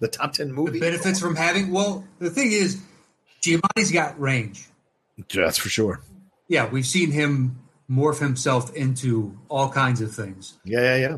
the 0.00 0.08
top 0.08 0.32
10 0.32 0.52
movie? 0.52 0.80
Benefits 0.80 1.20
from 1.20 1.36
having, 1.36 1.70
well, 1.70 2.04
the 2.18 2.28
thing 2.28 2.50
is, 2.50 2.82
Giamatti's 3.40 3.92
got 3.92 4.20
range. 4.20 4.68
That's 5.32 5.58
for 5.58 5.68
sure. 5.68 6.00
Yeah, 6.48 6.68
we've 6.68 6.86
seen 6.86 7.10
him 7.10 7.60
morph 7.90 8.18
himself 8.18 8.74
into 8.74 9.38
all 9.48 9.70
kinds 9.70 10.00
of 10.00 10.14
things. 10.14 10.58
Yeah, 10.64 10.80
yeah, 10.80 10.96
yeah. 10.96 11.16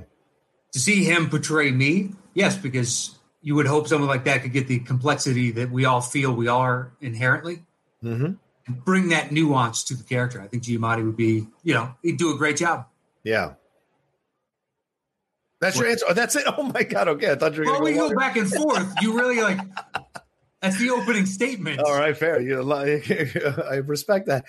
To 0.73 0.79
see 0.79 1.05
him 1.05 1.31
portray 1.31 1.71
me, 1.71 2.11
yes, 2.35 2.57
because 2.57 3.17
you 3.41 3.55
would 3.55 3.67
hope 3.67 3.89
someone 3.89 4.09
like 4.09 4.25
that 4.25 4.43
could 4.43 4.53
get 4.53 4.69
the 4.69 4.81
complexity 4.81 5.53
that 5.53 5.71
we 5.71 5.85
all 5.85 6.01
feel 6.01 6.35
we 6.35 6.49
are 6.49 6.93
inherently 7.01 7.63
mm-hmm. 8.03 8.33
and 8.67 8.85
bring 8.85 9.11
that 9.11 9.31
nuance 9.31 9.85
to 9.85 9.95
the 9.95 10.03
character. 10.03 10.41
I 10.41 10.49
think 10.49 10.65
Giamatti 10.65 11.05
would 11.05 11.17
be, 11.17 11.47
you 11.63 11.75
know, 11.75 11.95
he'd 12.03 12.17
do 12.17 12.35
a 12.35 12.39
great 12.39 12.57
job. 12.57 12.87
Yeah. 13.23 13.55
That's 15.61 15.79
your 15.79 15.89
answer. 15.89 16.07
Oh, 16.09 16.15
that's 16.15 16.37
it. 16.37 16.45
Oh 16.59 16.63
my 16.63 16.83
god. 16.83 17.09
Okay, 17.09 17.31
I 17.31 17.37
thought 17.37 17.55
you 17.55 17.61
were. 17.61 17.73
Well, 17.73 17.83
we 17.83 17.95
go, 17.95 18.11
go 18.11 18.17
back 18.17 18.37
and 18.37 18.51
forth. 18.51 18.93
You 19.01 19.17
really 19.17 19.41
like. 19.41 19.59
That's 20.61 20.79
the 20.79 20.91
opening 20.91 21.27
statement. 21.27 21.81
All 21.85 21.95
right, 21.95 22.17
fair. 22.17 22.41
You, 22.41 22.71
I 22.73 23.77
respect 23.77 24.27
that. 24.27 24.45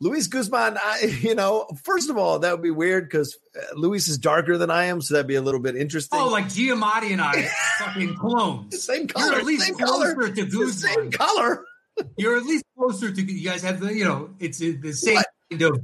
Luis 0.00 0.26
Guzman, 0.28 0.78
I, 0.78 1.18
you 1.20 1.34
know, 1.34 1.66
first 1.82 2.10
of 2.10 2.16
all, 2.16 2.40
that 2.40 2.52
would 2.52 2.62
be 2.62 2.70
weird 2.70 3.04
because 3.04 3.38
uh, 3.56 3.74
Luis 3.74 4.08
is 4.08 4.18
darker 4.18 4.56
than 4.58 4.70
I 4.70 4.84
am, 4.84 5.00
so 5.00 5.14
that'd 5.14 5.26
be 5.26 5.34
a 5.34 5.42
little 5.42 5.60
bit 5.60 5.76
interesting. 5.76 6.18
Oh, 6.18 6.28
like 6.28 6.46
Giamatti 6.46 7.12
and 7.12 7.20
I, 7.20 7.42
fucking 7.78 8.16
clones. 8.16 8.82
Same 8.82 9.08
color. 9.08 9.26
You're 9.26 9.38
at 9.40 9.46
least 9.46 9.66
same 9.66 9.74
closer 9.76 10.14
color. 10.14 10.28
to 10.28 10.44
Guzman. 10.44 10.72
Same 10.72 11.10
color. 11.10 11.64
You're 12.16 12.36
at 12.36 12.44
least 12.44 12.64
closer 12.76 13.12
to. 13.12 13.22
You 13.22 13.48
guys 13.48 13.62
have 13.62 13.80
the, 13.80 13.92
you 13.92 14.04
know, 14.04 14.30
it's 14.38 14.58
the 14.58 14.92
same 14.92 15.16
what? 15.16 15.26
kind 15.50 15.62
of 15.62 15.80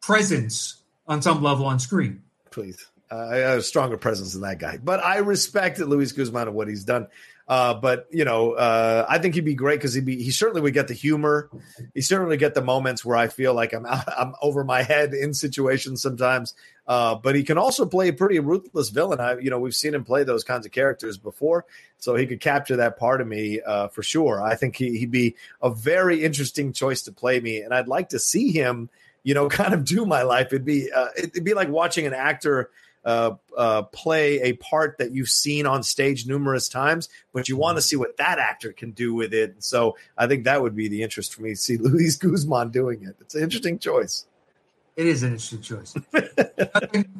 presence 0.00 0.82
on 1.06 1.20
some 1.20 1.42
level 1.42 1.66
on 1.66 1.78
screen. 1.78 2.22
Please, 2.50 2.86
uh, 3.10 3.28
I 3.30 3.36
have 3.36 3.58
a 3.58 3.62
stronger 3.62 3.98
presence 3.98 4.32
than 4.32 4.42
that 4.42 4.58
guy, 4.58 4.78
but 4.82 5.04
I 5.04 5.18
respect 5.18 5.78
Luis 5.78 6.12
Guzman 6.12 6.48
and 6.48 6.56
what 6.56 6.68
he's 6.68 6.84
done. 6.84 7.08
Uh, 7.48 7.72
but 7.72 8.06
you 8.10 8.26
know, 8.26 8.52
uh, 8.52 9.06
I 9.08 9.18
think 9.18 9.34
he'd 9.34 9.44
be 9.44 9.54
great 9.54 9.78
because 9.78 9.94
he'd 9.94 10.04
be 10.04 10.22
he 10.22 10.30
certainly 10.30 10.60
would 10.60 10.74
get 10.74 10.86
the 10.86 10.94
humor. 10.94 11.48
He 11.94 12.02
certainly 12.02 12.36
get 12.36 12.54
the 12.54 12.60
moments 12.60 13.04
where 13.04 13.16
I 13.16 13.28
feel 13.28 13.54
like 13.54 13.72
I'm 13.72 13.86
I'm 14.18 14.34
over 14.42 14.64
my 14.64 14.82
head 14.82 15.14
in 15.14 15.32
situations 15.32 16.02
sometimes. 16.02 16.54
Uh, 16.86 17.14
but 17.14 17.34
he 17.34 17.42
can 17.42 17.58
also 17.58 17.84
play 17.84 18.08
a 18.08 18.12
pretty 18.12 18.38
ruthless 18.38 18.90
villain. 18.90 19.20
I 19.20 19.38
you 19.38 19.48
know 19.48 19.58
we've 19.58 19.74
seen 19.74 19.94
him 19.94 20.04
play 20.04 20.24
those 20.24 20.44
kinds 20.44 20.66
of 20.66 20.72
characters 20.72 21.16
before, 21.16 21.64
so 21.96 22.14
he 22.16 22.26
could 22.26 22.40
capture 22.40 22.76
that 22.76 22.98
part 22.98 23.22
of 23.22 23.26
me 23.26 23.62
uh, 23.62 23.88
for 23.88 24.02
sure. 24.02 24.42
I 24.42 24.54
think 24.54 24.76
he, 24.76 24.98
he'd 24.98 25.10
be 25.10 25.36
a 25.62 25.70
very 25.70 26.24
interesting 26.24 26.74
choice 26.74 27.02
to 27.02 27.12
play 27.12 27.40
me, 27.40 27.62
and 27.62 27.72
I'd 27.72 27.88
like 27.88 28.10
to 28.10 28.18
see 28.18 28.52
him. 28.52 28.90
You 29.22 29.34
know, 29.34 29.48
kind 29.48 29.72
of 29.72 29.86
do 29.86 30.04
my 30.04 30.22
life. 30.22 30.48
It'd 30.48 30.66
be 30.66 30.92
uh, 30.92 31.08
it'd 31.16 31.44
be 31.44 31.54
like 31.54 31.70
watching 31.70 32.06
an 32.06 32.14
actor 32.14 32.68
uh, 33.08 33.36
uh, 33.56 33.82
play 33.84 34.38
a 34.42 34.52
part 34.52 34.98
that 34.98 35.12
you've 35.12 35.30
seen 35.30 35.64
on 35.64 35.82
stage 35.82 36.26
numerous 36.26 36.68
times, 36.68 37.08
but 37.32 37.48
you 37.48 37.56
want 37.56 37.78
to 37.78 37.82
see 37.82 37.96
what 37.96 38.18
that 38.18 38.38
actor 38.38 38.70
can 38.70 38.90
do 38.90 39.14
with 39.14 39.32
it. 39.32 39.64
So 39.64 39.96
I 40.18 40.26
think 40.26 40.44
that 40.44 40.60
would 40.60 40.76
be 40.76 40.88
the 40.88 41.02
interest 41.02 41.34
for 41.34 41.40
me 41.40 41.50
to 41.50 41.56
see 41.56 41.76
Luis 41.78 42.16
Guzman 42.16 42.70
doing 42.70 43.02
it. 43.04 43.16
It's 43.22 43.34
an 43.34 43.42
interesting 43.42 43.78
choice. 43.78 44.26
It 44.94 45.06
is 45.06 45.22
an 45.22 45.32
interesting 45.32 45.62
choice. 45.62 45.94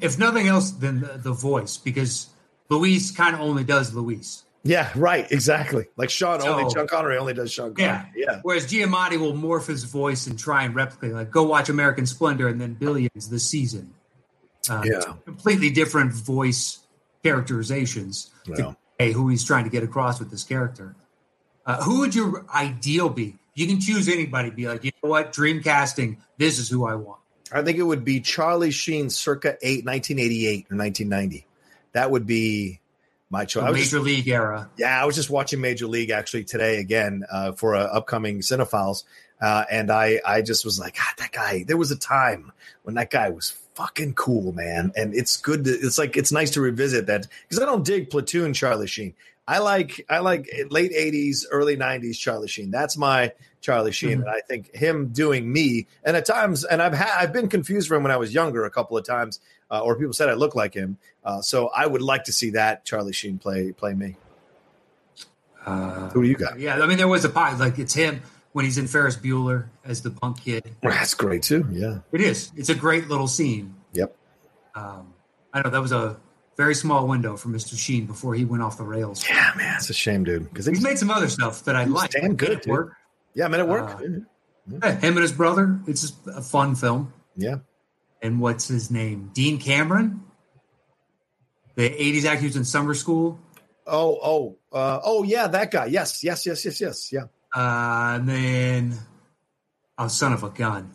if 0.03 0.19
nothing 0.19 0.47
else, 0.47 0.73
than 0.73 1.01
the, 1.01 1.17
the 1.17 1.33
voice, 1.33 1.79
because 1.79 2.29
Luis 2.69 3.11
kind 3.11 3.35
of 3.35 3.41
only 3.41 3.65
does 3.65 3.95
Luis. 3.95 4.45
Yeah, 4.65 4.91
right. 4.95 5.27
Exactly. 5.31 5.87
Like 5.97 6.11
Sean 6.11 6.43
so, 6.43 6.53
only 6.53 6.71
Sean 6.71 6.87
Connery 6.87 7.17
only 7.17 7.33
does 7.33 7.51
Sean 7.51 7.75
Connery. 7.75 8.09
Yeah. 8.15 8.33
yeah. 8.33 8.41
Whereas 8.43 8.67
Giamatti 8.67 9.19
will 9.19 9.33
morph 9.33 9.69
his 9.69 9.85
voice 9.85 10.27
and 10.27 10.39
try 10.39 10.65
and 10.65 10.75
replicate. 10.75 11.13
Like 11.13 11.31
go 11.31 11.45
watch 11.45 11.71
American 11.71 12.05
Splendor 12.05 12.49
and 12.49 12.61
then 12.61 12.75
Billions 12.75 13.31
this 13.31 13.49
season. 13.49 13.95
Uh, 14.71 14.83
yeah. 14.85 15.01
completely 15.25 15.71
different 15.71 16.13
voice 16.13 16.81
characterizations 17.23 18.31
to 18.45 18.77
hey, 18.99 19.13
who 19.13 19.29
he's 19.29 19.45
trying 19.45 19.65
to 19.65 19.71
get 19.71 19.83
across 19.83 20.19
with 20.19 20.31
this 20.31 20.45
character. 20.45 20.97
Uh, 21.65 21.83
who 21.83 22.01
would 22.01 22.15
your 22.15 22.45
ideal 22.55 23.09
be? 23.09 23.37
You 23.55 23.67
can 23.67 23.81
choose 23.81 24.09
anybody. 24.09 24.51
Be 24.51 24.69
like, 24.69 24.85
you 24.85 24.91
know 25.03 25.11
what, 25.11 25.33
dream 25.33 25.63
casting. 25.63 26.19
This 26.37 26.59
is 26.59 26.69
who 26.69 26.87
I 26.87 26.95
want. 26.95 27.21
I 27.53 27.63
think 27.63 27.79
it 27.79 27.83
would 27.83 28.05
be 28.05 28.21
Charlie 28.21 28.71
Sheen, 28.71 29.11
circa 29.11 29.57
eight, 29.63 29.85
1988 29.85 30.67
or 30.71 30.77
1990. 30.77 31.47
That 31.93 32.11
would 32.11 32.27
be 32.27 32.81
my 33.31 33.45
choice. 33.45 33.65
Major 33.65 33.75
just, 33.75 33.95
League 34.05 34.29
era. 34.29 34.71
Yeah, 34.77 35.01
I 35.01 35.05
was 35.07 35.17
just 35.17 35.31
watching 35.31 35.61
Major 35.61 35.87
League 35.87 36.11
actually 36.11 36.45
today 36.45 36.79
again 36.79 37.25
uh, 37.31 37.53
for 37.53 37.75
a 37.75 37.81
upcoming 37.81 38.41
Cinephiles, 38.41 39.05
uh, 39.41 39.65
and 39.71 39.91
I 39.91 40.21
I 40.25 40.43
just 40.43 40.65
was 40.65 40.79
like, 40.79 40.97
God, 40.97 41.15
that 41.19 41.33
guy. 41.33 41.65
There 41.67 41.77
was 41.77 41.91
a 41.91 41.97
time 41.97 42.53
when 42.83 42.97
that 42.97 43.11
guy 43.11 43.31
was 43.31 43.51
fucking 43.79 44.13
cool, 44.15 44.53
man. 44.53 44.91
And 44.97 45.15
it's 45.15 45.37
good 45.37 45.65
to, 45.65 45.71
it's 45.71 45.99
like, 45.99 46.17
it's 46.17 46.33
nice 46.33 46.51
to 46.53 46.61
revisit 46.61 47.07
that 47.07 47.29
because 47.49 47.63
I 47.63 47.65
don't 47.65 47.85
dig 47.85 48.11
Platoon 48.11 48.53
Charlie 48.53 48.89
Sheen. 48.89 49.15
I 49.47 49.59
like, 49.59 50.05
I 50.11 50.19
like 50.19 50.51
late 50.71 50.93
80s, 50.93 51.45
early 51.53 51.77
90s 51.77 52.19
Charlie 52.19 52.49
Sheen. 52.49 52.73
That's 52.73 52.97
my 52.97 53.33
Charlie 53.61 53.93
Sheen. 53.93 54.19
Mm-hmm. 54.19 54.21
And 54.23 54.31
I 54.31 54.41
think 54.41 54.75
him 54.75 55.09
doing 55.09 55.51
me, 55.51 55.87
and 56.05 56.17
at 56.17 56.27
times, 56.27 56.65
and 56.65 56.83
I've 56.83 56.93
had, 56.93 57.17
I've 57.17 57.33
been 57.33 57.49
confused 57.49 57.87
for 57.87 57.95
him 57.95 58.03
when 58.03 58.11
I 58.11 58.17
was 58.17 58.35
younger 58.35 58.65
a 58.65 58.71
couple 58.71 58.99
of 58.99 59.07
times, 59.07 59.39
uh, 59.71 59.81
or 59.81 59.97
people 59.97 60.13
said 60.13 60.29
I 60.29 60.35
look 60.35 60.57
like 60.57 60.75
him. 60.75 60.99
Uh, 61.25 61.41
so 61.41 61.69
I 61.69 61.87
would 61.87 62.03
like 62.03 62.25
to 62.25 62.33
see 62.33 62.51
that 62.51 62.85
Charlie 62.85 63.13
Sheen 63.13 63.39
play, 63.39 63.71
play 63.71 63.95
me. 63.95 64.17
Uh, 65.65 66.09
Who 66.11 66.23
do 66.23 66.29
you 66.29 66.35
got? 66.35 66.59
Yeah. 66.59 66.83
I 66.83 66.87
mean, 66.87 66.99
there 66.99 67.09
was 67.09 67.25
a 67.25 67.29
pot, 67.29 67.59
like 67.59 67.79
it's 67.79 67.95
him 67.95 68.23
when 68.53 68.65
he's 68.65 68.79
in 68.79 68.87
Ferris 68.87 69.17
Bueller 69.17 69.69
as 69.85 70.03
the 70.03 70.11
punk 70.11 70.43
kid. 70.45 70.75
That's 70.83 71.15
great 71.15 71.43
too. 71.43 71.67
Yeah, 71.71 72.01
it 72.13 72.21
is. 72.21 72.53
It's 72.57 72.69
a 72.69 72.75
great 72.75 73.09
little 73.09 73.29
scene. 73.29 73.75
Yep. 73.93 74.17
Um, 74.75 75.15
I 75.53 75.63
know 75.63 75.71
that 75.71 75.81
was 75.81 75.93
a 75.93 76.19
very 76.57 76.75
small 76.75 77.07
window 77.07 77.37
for 77.37 77.49
Mr. 77.49 77.79
Sheen 77.79 78.07
before 78.07 78.35
he 78.35 78.45
went 78.45 78.63
off 78.63 78.77
the 78.77 78.85
rails. 78.85 79.25
Yeah, 79.29 79.53
man, 79.57 79.77
it's 79.77 79.91
a 79.91 79.95
shame, 79.95 80.25
dude. 80.25 80.49
Because 80.49 80.67
he's 80.67 80.83
made 80.83 80.99
some 80.99 81.11
other 81.11 81.29
stuff 81.29 81.65
that 81.65 81.77
I 81.77 81.85
like. 81.85 82.11
Damn 82.11 82.37
good, 82.37 82.61
dude. 82.63 82.73
Work. 82.73 82.93
Yeah, 83.35 83.45
I 83.45 83.49
mean, 83.49 83.61
it 83.61 83.69
worked. 83.69 84.03
Uh, 84.03 84.09
yeah. 84.69 84.99
Him 84.99 85.15
and 85.15 85.23
his 85.23 85.33
brother. 85.33 85.81
It's 85.87 86.13
a 86.27 86.43
fun 86.43 86.75
film. 86.75 87.13
Yeah. 87.37 87.57
And 88.21 88.41
what's 88.41 88.67
his 88.69 88.91
name? 88.91 89.31
Dean 89.33 89.59
Cameron. 89.59 90.23
The 91.77 91.89
'80s 91.89 92.25
actor 92.25 92.43
who's 92.43 92.57
in 92.57 92.65
summer 92.65 92.95
school. 92.95 93.39
Oh, 93.87 94.19
oh, 94.23 94.59
uh, 94.77 95.01
oh, 95.03 95.23
yeah, 95.23 95.47
that 95.47 95.71
guy. 95.71 95.87
Yes, 95.87 96.23
yes, 96.23 96.45
yes, 96.45 96.65
yes, 96.65 96.81
yes, 96.81 97.13
yeah. 97.13 97.25
Uh, 97.55 98.19
and 98.19 98.29
then, 98.29 98.99
oh, 99.97 100.09
son 100.09 100.33
of 100.33 100.43
a 100.43 100.51
gun. 100.51 100.91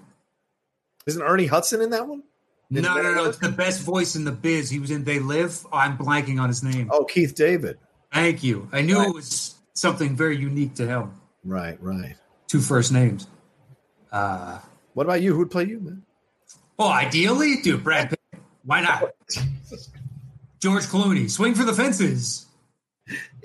Isn't 1.06 1.22
Ernie 1.22 1.48
Hudson 1.48 1.82
in 1.82 1.90
that 1.92 2.08
one? 2.08 2.24
no, 2.70 2.82
no, 2.82 3.14
no. 3.14 3.26
It's 3.26 3.38
the 3.38 3.50
best 3.50 3.82
voice 3.82 4.16
in 4.16 4.26
the 4.26 4.32
biz. 4.32 4.70
He 4.70 4.80
was 4.80 4.92
in 4.92 5.04
They 5.04 5.20
Live. 5.20 5.66
Oh, 5.72 5.78
I'm 5.78 5.98
blanking 5.98 6.40
on 6.40 6.48
his 6.50 6.64
name. 6.64 6.90
Oh, 6.92 7.04
Keith 7.06 7.36
David. 7.36 7.78
Thank 8.14 8.44
you. 8.44 8.70
I 8.72 8.82
knew 8.82 8.98
right. 8.98 9.10
it 9.10 9.14
was 9.14 9.56
something 9.74 10.16
very 10.16 10.38
unique 10.38 10.76
to 10.76 10.88
him. 10.88 11.12
Right, 11.44 11.82
right. 11.82 12.16
Two 12.48 12.62
first 12.62 12.92
names. 12.92 13.28
Uh, 14.12 14.60
what 14.94 15.06
about 15.06 15.22
you? 15.22 15.36
Who'd 15.36 15.52
play 15.52 15.66
you, 15.66 15.80
man? 15.80 16.04
Oh, 16.78 16.90
ideally, 16.90 17.62
dude, 17.62 17.84
Brad 17.84 18.10
Pitt. 18.10 18.20
Why 18.64 18.82
not? 18.82 19.12
George 20.60 20.84
Clooney. 20.84 21.30
Swing 21.30 21.56
for 21.56 21.64
the 21.64 21.74
fences. 21.74 22.46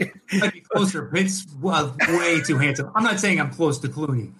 I'd 0.00 0.52
be 0.52 0.60
closer. 0.60 1.06
Pitt's 1.06 1.46
well, 1.60 1.96
way 2.08 2.40
too 2.42 2.58
handsome. 2.58 2.90
I'm 2.94 3.02
not 3.02 3.18
saying 3.20 3.40
I'm 3.40 3.50
close 3.50 3.78
to 3.80 3.88
Clooney. 3.88 4.32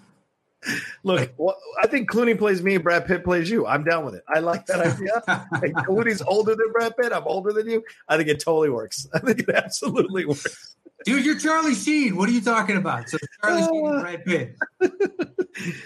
Look, 1.05 1.33
well, 1.37 1.57
I 1.81 1.87
think 1.87 2.11
Clooney 2.11 2.37
plays 2.37 2.63
me, 2.63 2.79
Brad 2.79 3.07
Pitt 3.07 3.25
plays 3.25 3.49
you. 3.49 3.67
I'm 3.67 3.85
down 3.85 4.05
with 4.05 4.15
it. 4.15 4.25
I 4.29 4.41
like 4.41 4.67
that 4.67 4.81
idea. 4.81 5.23
Clooney's 5.85 6.21
older 6.23 6.55
than 6.55 6.73
Brad 6.73 6.97
Pitt. 6.97 7.13
I'm 7.13 7.25
older 7.27 7.53
than 7.53 7.69
you. 7.69 7.85
I 8.09 8.17
think 8.17 8.29
it 8.29 8.41
totally 8.41 8.71
works. 8.71 9.07
I 9.15 9.21
think 9.21 9.41
it 9.41 9.51
absolutely 9.51 10.25
works. 10.25 10.77
Dude, 11.05 11.25
you're 11.25 11.39
Charlie 11.39 11.75
Sheen. 11.75 12.17
What 12.17 12.29
are 12.29 12.33
you 12.33 12.41
talking 12.41 12.77
about? 12.77 13.09
So 13.09 13.19
Charlie 13.41 13.63
uh, 13.63 13.69
Sheen 13.69 13.87
and 13.87 14.01
Brad 14.01 14.25
Pitt. 14.25 14.57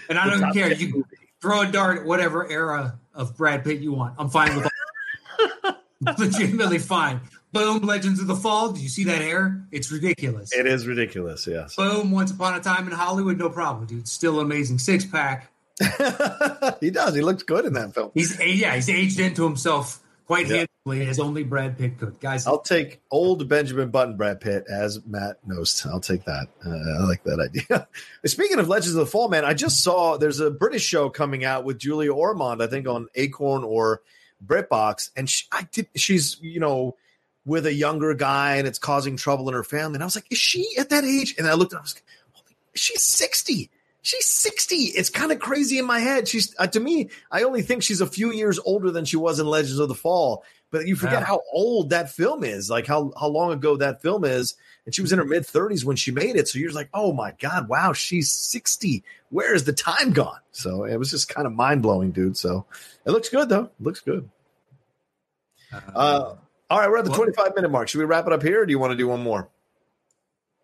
And 0.07 0.19
I 0.19 0.29
don't 0.29 0.53
care. 0.53 0.71
You 0.71 0.91
can 0.91 1.03
throw 1.41 1.61
a 1.61 1.65
dart 1.65 2.01
at 2.01 2.05
whatever 2.05 2.47
era 2.47 2.99
of 3.15 3.35
Brad 3.35 3.63
Pitt 3.63 3.79
you 3.79 3.91
want. 3.91 4.13
I'm 4.19 4.29
fine 4.29 4.55
with 4.55 4.69
all. 5.63 5.75
legitimately 6.15 6.77
fine. 6.77 7.21
Boom, 7.53 7.83
Legends 7.83 8.19
of 8.19 8.25
the 8.25 8.35
Fall. 8.35 8.71
Do 8.71 8.81
you 8.81 8.89
see 8.89 9.03
that 9.03 9.21
hair? 9.21 9.63
It's 9.71 9.91
ridiculous. 9.91 10.51
It 10.51 10.65
is 10.65 10.87
ridiculous, 10.87 11.45
yes. 11.45 11.75
Boom, 11.75 12.11
Once 12.11 12.31
Upon 12.31 12.55
a 12.55 12.59
Time 12.59 12.87
in 12.87 12.93
Hollywood, 12.93 13.37
no 13.37 13.49
problem, 13.49 13.85
dude. 13.85 14.07
Still 14.07 14.39
amazing 14.39 14.79
six 14.79 15.05
pack. 15.05 15.51
he 16.79 16.89
does. 16.89 17.15
He 17.15 17.21
looks 17.21 17.43
good 17.43 17.65
in 17.65 17.73
that 17.73 17.93
film. 17.93 18.11
He's 18.13 18.39
yeah, 18.39 18.75
he's 18.75 18.89
aged 18.89 19.19
into 19.19 19.43
himself 19.43 19.99
quite 20.25 20.47
yeah. 20.47 20.65
as 20.85 21.19
only 21.19 21.43
Brad 21.43 21.77
Pitt 21.77 21.99
could. 21.99 22.19
Guys, 22.19 22.47
I'll 22.47 22.59
take 22.59 23.01
old 23.11 23.47
Benjamin 23.47 23.89
Button 23.89 24.17
Brad 24.17 24.41
Pitt 24.41 24.65
as 24.67 25.03
Matt 25.05 25.37
Knost. 25.47 25.85
I'll 25.85 25.99
take 25.99 26.25
that. 26.25 26.47
Uh, 26.65 26.69
I 26.69 27.05
like 27.05 27.23
that 27.23 27.39
idea. 27.39 27.87
Speaking 28.25 28.59
of 28.59 28.67
Legends 28.67 28.95
of 28.95 28.99
the 28.99 29.05
Fall, 29.05 29.29
man, 29.29 29.45
I 29.45 29.53
just 29.53 29.83
saw 29.83 30.17
there's 30.17 30.39
a 30.39 30.51
British 30.51 30.83
show 30.83 31.09
coming 31.09 31.43
out 31.43 31.65
with 31.65 31.77
Julia 31.77 32.13
Ormond, 32.13 32.63
I 32.63 32.67
think 32.67 32.87
on 32.87 33.07
Acorn 33.15 33.63
or 33.63 34.01
BritBox, 34.45 35.11
and 35.15 35.29
she, 35.29 35.45
I 35.51 35.67
did, 35.71 35.87
she's 35.95 36.39
you 36.41 36.59
know 36.59 36.95
with 37.45 37.65
a 37.65 37.73
younger 37.73 38.13
guy 38.13 38.55
and 38.55 38.67
it's 38.67 38.79
causing 38.79 39.17
trouble 39.17 39.47
in 39.49 39.53
her 39.53 39.63
family. 39.63 39.95
And 39.95 40.03
I 40.03 40.05
was 40.05 40.15
like, 40.15 40.31
is 40.31 40.37
she 40.37 40.75
at 40.77 40.89
that 40.89 41.03
age? 41.03 41.35
And 41.37 41.47
I 41.47 41.53
looked 41.53 41.73
at, 41.73 41.79
I 41.79 41.81
was 41.81 41.95
like, 41.95 42.03
she's 42.73 43.01
60. 43.01 43.69
She's 44.01 44.25
60. 44.25 44.75
It's 44.75 45.09
kind 45.09 45.31
of 45.31 45.39
crazy 45.39 45.79
in 45.79 45.85
my 45.85 45.99
head. 45.99 46.27
She's 46.27 46.53
uh, 46.59 46.67
to 46.67 46.79
me, 46.79 47.09
I 47.31 47.43
only 47.43 47.61
think 47.61 47.83
she's 47.83 48.01
a 48.01 48.07
few 48.07 48.31
years 48.31 48.59
older 48.59 48.91
than 48.91 49.05
she 49.05 49.17
was 49.17 49.39
in 49.39 49.47
Legends 49.47 49.79
of 49.79 49.87
the 49.87 49.95
Fall. 49.95 50.43
But 50.71 50.87
you 50.87 50.95
forget 50.95 51.19
yeah. 51.19 51.25
how 51.25 51.41
old 51.51 51.91
that 51.91 52.09
film 52.09 52.43
is, 52.43 52.69
like 52.69 52.87
how 52.87 53.13
how 53.17 53.27
long 53.27 53.51
ago 53.51 53.77
that 53.77 54.01
film 54.01 54.25
is. 54.25 54.55
And 54.85 54.93
she 54.93 55.01
was 55.01 55.13
in 55.13 55.19
her 55.19 55.25
mid 55.25 55.43
30s 55.43 55.85
when 55.85 55.95
she 55.95 56.11
made 56.11 56.35
it. 56.35 56.47
So 56.47 56.59
you're 56.59 56.71
like, 56.71 56.89
oh 56.93 57.13
my 57.13 57.33
God, 57.39 57.69
wow, 57.69 57.93
she's 57.93 58.29
60. 58.31 59.03
Where 59.29 59.53
is 59.53 59.63
the 59.63 59.71
time 59.71 60.11
gone? 60.11 60.39
So 60.51 60.83
it 60.83 60.97
was 60.97 61.11
just 61.11 61.29
kind 61.29 61.47
of 61.47 61.53
mind 61.53 61.81
blowing, 61.83 62.11
dude. 62.11 62.35
So 62.35 62.65
it 63.05 63.11
looks 63.11 63.29
good 63.29 63.47
though. 63.47 63.65
It 63.65 63.81
looks 63.81 64.01
good. 64.01 64.29
Uh, 65.71 65.79
uh 65.95 66.35
all 66.73 66.79
right, 66.79 66.89
we're 66.89 66.97
at 66.97 67.05
the 67.05 67.11
25 67.11 67.55
minute 67.55 67.69
mark. 67.69 67.87
Should 67.87 67.99
we 67.99 68.05
wrap 68.05 68.25
it 68.25 68.33
up 68.33 68.41
here 68.41 68.63
or 68.63 68.65
do 68.65 68.71
you 68.71 68.79
want 68.79 68.89
to 68.89 68.97
do 68.97 69.07
one 69.07 69.21
more? 69.21 69.47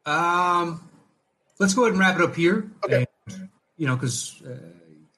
Um, 0.08 0.82
let's 1.60 1.76
go 1.76 1.84
ahead 1.84 1.91
and 1.91 2.00
wrap 2.00 2.15
it 2.15 2.24
up 2.24 2.36
here. 2.36 2.67
Okay. 2.84 3.06
And, 3.28 3.50
you 3.78 3.86
know, 3.86 3.95
because 3.95 4.41
uh, 4.43 4.58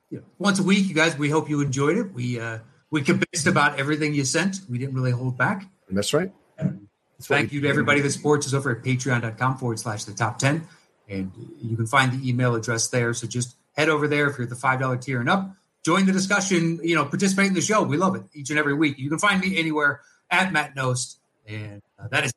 you 0.09 0.17
know, 0.17 0.23
once 0.37 0.59
a 0.59 0.63
week, 0.63 0.89
you 0.89 0.93
guys, 0.93 1.17
we 1.17 1.29
hope 1.29 1.49
you 1.49 1.61
enjoyed 1.61 1.97
it. 1.97 2.11
We 2.13 2.41
uh, 2.41 2.59
we 2.89 3.03
convinced 3.03 3.47
about 3.47 3.79
everything 3.79 4.13
you 4.13 4.25
sent. 4.25 4.59
We 4.69 4.79
didn't 4.79 4.93
really 4.93 5.11
hold 5.11 5.37
back. 5.37 5.65
That's 5.89 6.13
right. 6.13 6.33
That's 6.57 6.77
Thank 7.25 7.53
you 7.53 7.61
to 7.61 7.69
everybody 7.69 8.01
that 8.01 8.11
supports 8.11 8.45
us 8.45 8.53
over 8.53 8.75
at 8.75 8.83
patreon.com 8.83 9.59
forward 9.59 9.79
slash 9.79 10.03
the 10.03 10.13
top 10.13 10.39
10. 10.39 10.67
And 11.07 11.31
you 11.61 11.77
can 11.77 11.87
find 11.87 12.11
the 12.11 12.27
email 12.27 12.53
address 12.55 12.89
there. 12.89 13.13
So 13.13 13.27
just 13.27 13.55
head 13.77 13.87
over 13.87 14.09
there 14.09 14.29
if 14.29 14.37
you're 14.37 14.47
the 14.47 14.55
$5 14.55 15.01
tier 15.01 15.21
and 15.21 15.29
up. 15.29 15.55
Join 15.85 16.05
the 16.05 16.11
discussion, 16.11 16.81
you 16.83 16.95
know, 16.95 17.05
participate 17.05 17.47
in 17.47 17.53
the 17.53 17.61
show. 17.61 17.81
We 17.83 17.95
love 17.95 18.15
it 18.15 18.23
each 18.33 18.49
and 18.49 18.59
every 18.59 18.73
week. 18.73 18.99
You 18.99 19.09
can 19.09 19.19
find 19.19 19.39
me 19.39 19.57
anywhere 19.57 20.01
at 20.31 20.51
Matt 20.51 20.75
Nost. 20.75 21.17
And 21.47 21.81
uh, 21.99 22.07
that 22.07 22.25
is 22.25 22.33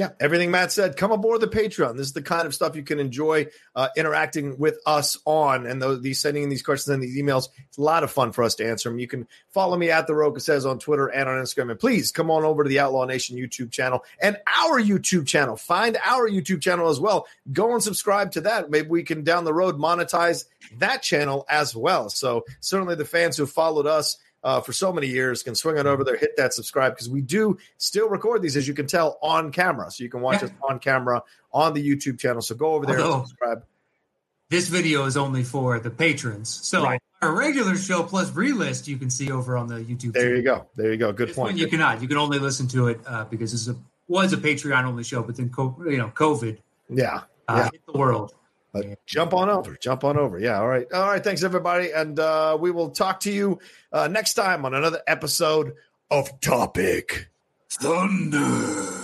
yeah, 0.00 0.10
everything 0.20 0.50
Matt 0.50 0.72
said. 0.72 0.96
Come 0.96 1.12
aboard 1.12 1.42
the 1.42 1.48
Patreon. 1.48 1.96
This 1.96 2.06
is 2.06 2.12
the 2.12 2.22
kind 2.22 2.46
of 2.46 2.54
stuff 2.54 2.74
you 2.74 2.82
can 2.82 3.00
enjoy 3.00 3.48
uh, 3.74 3.88
interacting 3.96 4.56
with 4.56 4.78
us 4.86 5.18
on, 5.26 5.66
and 5.66 5.82
those, 5.82 6.00
these 6.00 6.20
sending 6.20 6.44
in 6.44 6.48
these 6.48 6.62
questions 6.62 6.94
and 6.94 7.02
these 7.02 7.18
emails. 7.20 7.48
It's 7.68 7.76
a 7.76 7.82
lot 7.82 8.02
of 8.02 8.10
fun 8.10 8.32
for 8.32 8.42
us 8.44 8.54
to 8.56 8.66
answer 8.66 8.88
them. 8.88 8.98
You 8.98 9.08
can 9.08 9.26
follow 9.48 9.76
me 9.76 9.90
at 9.90 10.06
the 10.06 10.14
Rocha 10.14 10.40
says 10.40 10.64
on 10.64 10.78
Twitter 10.78 11.08
and 11.08 11.28
on 11.28 11.42
Instagram, 11.42 11.70
and 11.70 11.78
please 11.78 12.12
come 12.12 12.30
on 12.30 12.44
over 12.44 12.62
to 12.62 12.68
the 12.68 12.78
Outlaw 12.78 13.04
Nation 13.04 13.36
YouTube 13.36 13.72
channel 13.72 14.04
and 14.22 14.38
our 14.46 14.80
YouTube 14.80 15.26
channel. 15.26 15.56
Find 15.56 15.98
our 16.02 16.30
YouTube 16.30 16.62
channel 16.62 16.88
as 16.88 17.00
well. 17.00 17.26
Go 17.52 17.74
and 17.74 17.82
subscribe 17.82 18.32
to 18.32 18.40
that. 18.42 18.70
Maybe 18.70 18.88
we 18.88 19.02
can 19.02 19.24
down 19.24 19.44
the 19.44 19.52
road 19.52 19.76
monetize 19.76 20.44
that 20.78 21.02
channel 21.02 21.44
as 21.48 21.74
well. 21.74 22.08
So 22.08 22.44
certainly 22.60 22.94
the 22.94 23.04
fans 23.04 23.36
who 23.36 23.44
followed 23.44 23.86
us 23.86 24.16
uh, 24.42 24.60
for 24.60 24.72
so 24.72 24.92
many 24.92 25.06
years 25.06 25.42
can 25.42 25.54
swing 25.54 25.76
it 25.76 25.86
over 25.86 26.04
there, 26.04 26.16
hit 26.16 26.36
that 26.36 26.54
subscribe 26.54 26.94
because 26.94 27.10
we 27.10 27.20
do 27.20 27.58
still 27.78 28.08
record 28.08 28.42
these, 28.42 28.56
as 28.56 28.66
you 28.66 28.74
can 28.74 28.86
tell, 28.86 29.18
on 29.22 29.52
camera. 29.52 29.90
So 29.90 30.02
you 30.02 30.10
can 30.10 30.20
watch 30.20 30.42
yeah. 30.42 30.48
us 30.48 30.54
on 30.68 30.78
camera 30.78 31.22
on 31.52 31.74
the 31.74 31.86
YouTube 31.86 32.18
channel. 32.18 32.42
So 32.42 32.54
go 32.54 32.74
over 32.74 32.86
there 32.86 33.00
Although, 33.00 33.18
and 33.18 33.28
subscribe. 33.28 33.64
This 34.48 34.68
video 34.68 35.04
is 35.04 35.16
only 35.16 35.44
for 35.44 35.78
the 35.78 35.90
patrons. 35.90 36.48
So 36.48 36.82
right. 36.82 37.00
our 37.22 37.36
regular 37.36 37.76
show 37.76 38.02
plus 38.02 38.30
relist 38.30 38.88
you 38.88 38.96
can 38.96 39.10
see 39.10 39.30
over 39.30 39.56
on 39.56 39.66
the 39.66 39.76
YouTube. 39.76 40.12
There 40.12 40.22
channel. 40.22 40.36
you 40.36 40.42
go. 40.42 40.66
There 40.74 40.90
you 40.90 40.98
go. 40.98 41.12
Good 41.12 41.28
this 41.28 41.36
point. 41.36 41.58
you 41.58 41.68
cannot. 41.68 42.02
You 42.02 42.08
can 42.08 42.16
only 42.16 42.38
listen 42.38 42.66
to 42.68 42.88
it 42.88 43.00
uh, 43.06 43.24
because 43.24 43.52
this 43.52 43.62
is 43.62 43.68
a, 43.68 43.76
was 44.08 44.32
a 44.32 44.36
Patreon 44.36 44.84
only 44.84 45.04
show, 45.04 45.22
but 45.22 45.36
then 45.36 45.52
you 45.56 45.98
know 45.98 46.08
COVID. 46.14 46.58
Yeah. 46.88 47.22
Uh, 47.46 47.56
yeah. 47.56 47.68
hit 47.72 47.82
the 47.86 47.98
world. 47.98 48.34
But 48.72 49.04
jump 49.06 49.34
on 49.34 49.48
over. 49.48 49.76
Jump 49.80 50.04
on 50.04 50.16
over. 50.16 50.38
Yeah. 50.38 50.58
All 50.60 50.68
right. 50.68 50.86
All 50.92 51.08
right. 51.08 51.22
Thanks, 51.22 51.42
everybody. 51.42 51.90
And 51.92 52.18
uh, 52.18 52.56
we 52.60 52.70
will 52.70 52.90
talk 52.90 53.20
to 53.20 53.32
you 53.32 53.58
uh, 53.92 54.08
next 54.08 54.34
time 54.34 54.64
on 54.64 54.74
another 54.74 55.02
episode 55.06 55.74
of 56.10 56.40
Topic 56.40 57.28
Thunder. 57.68 58.99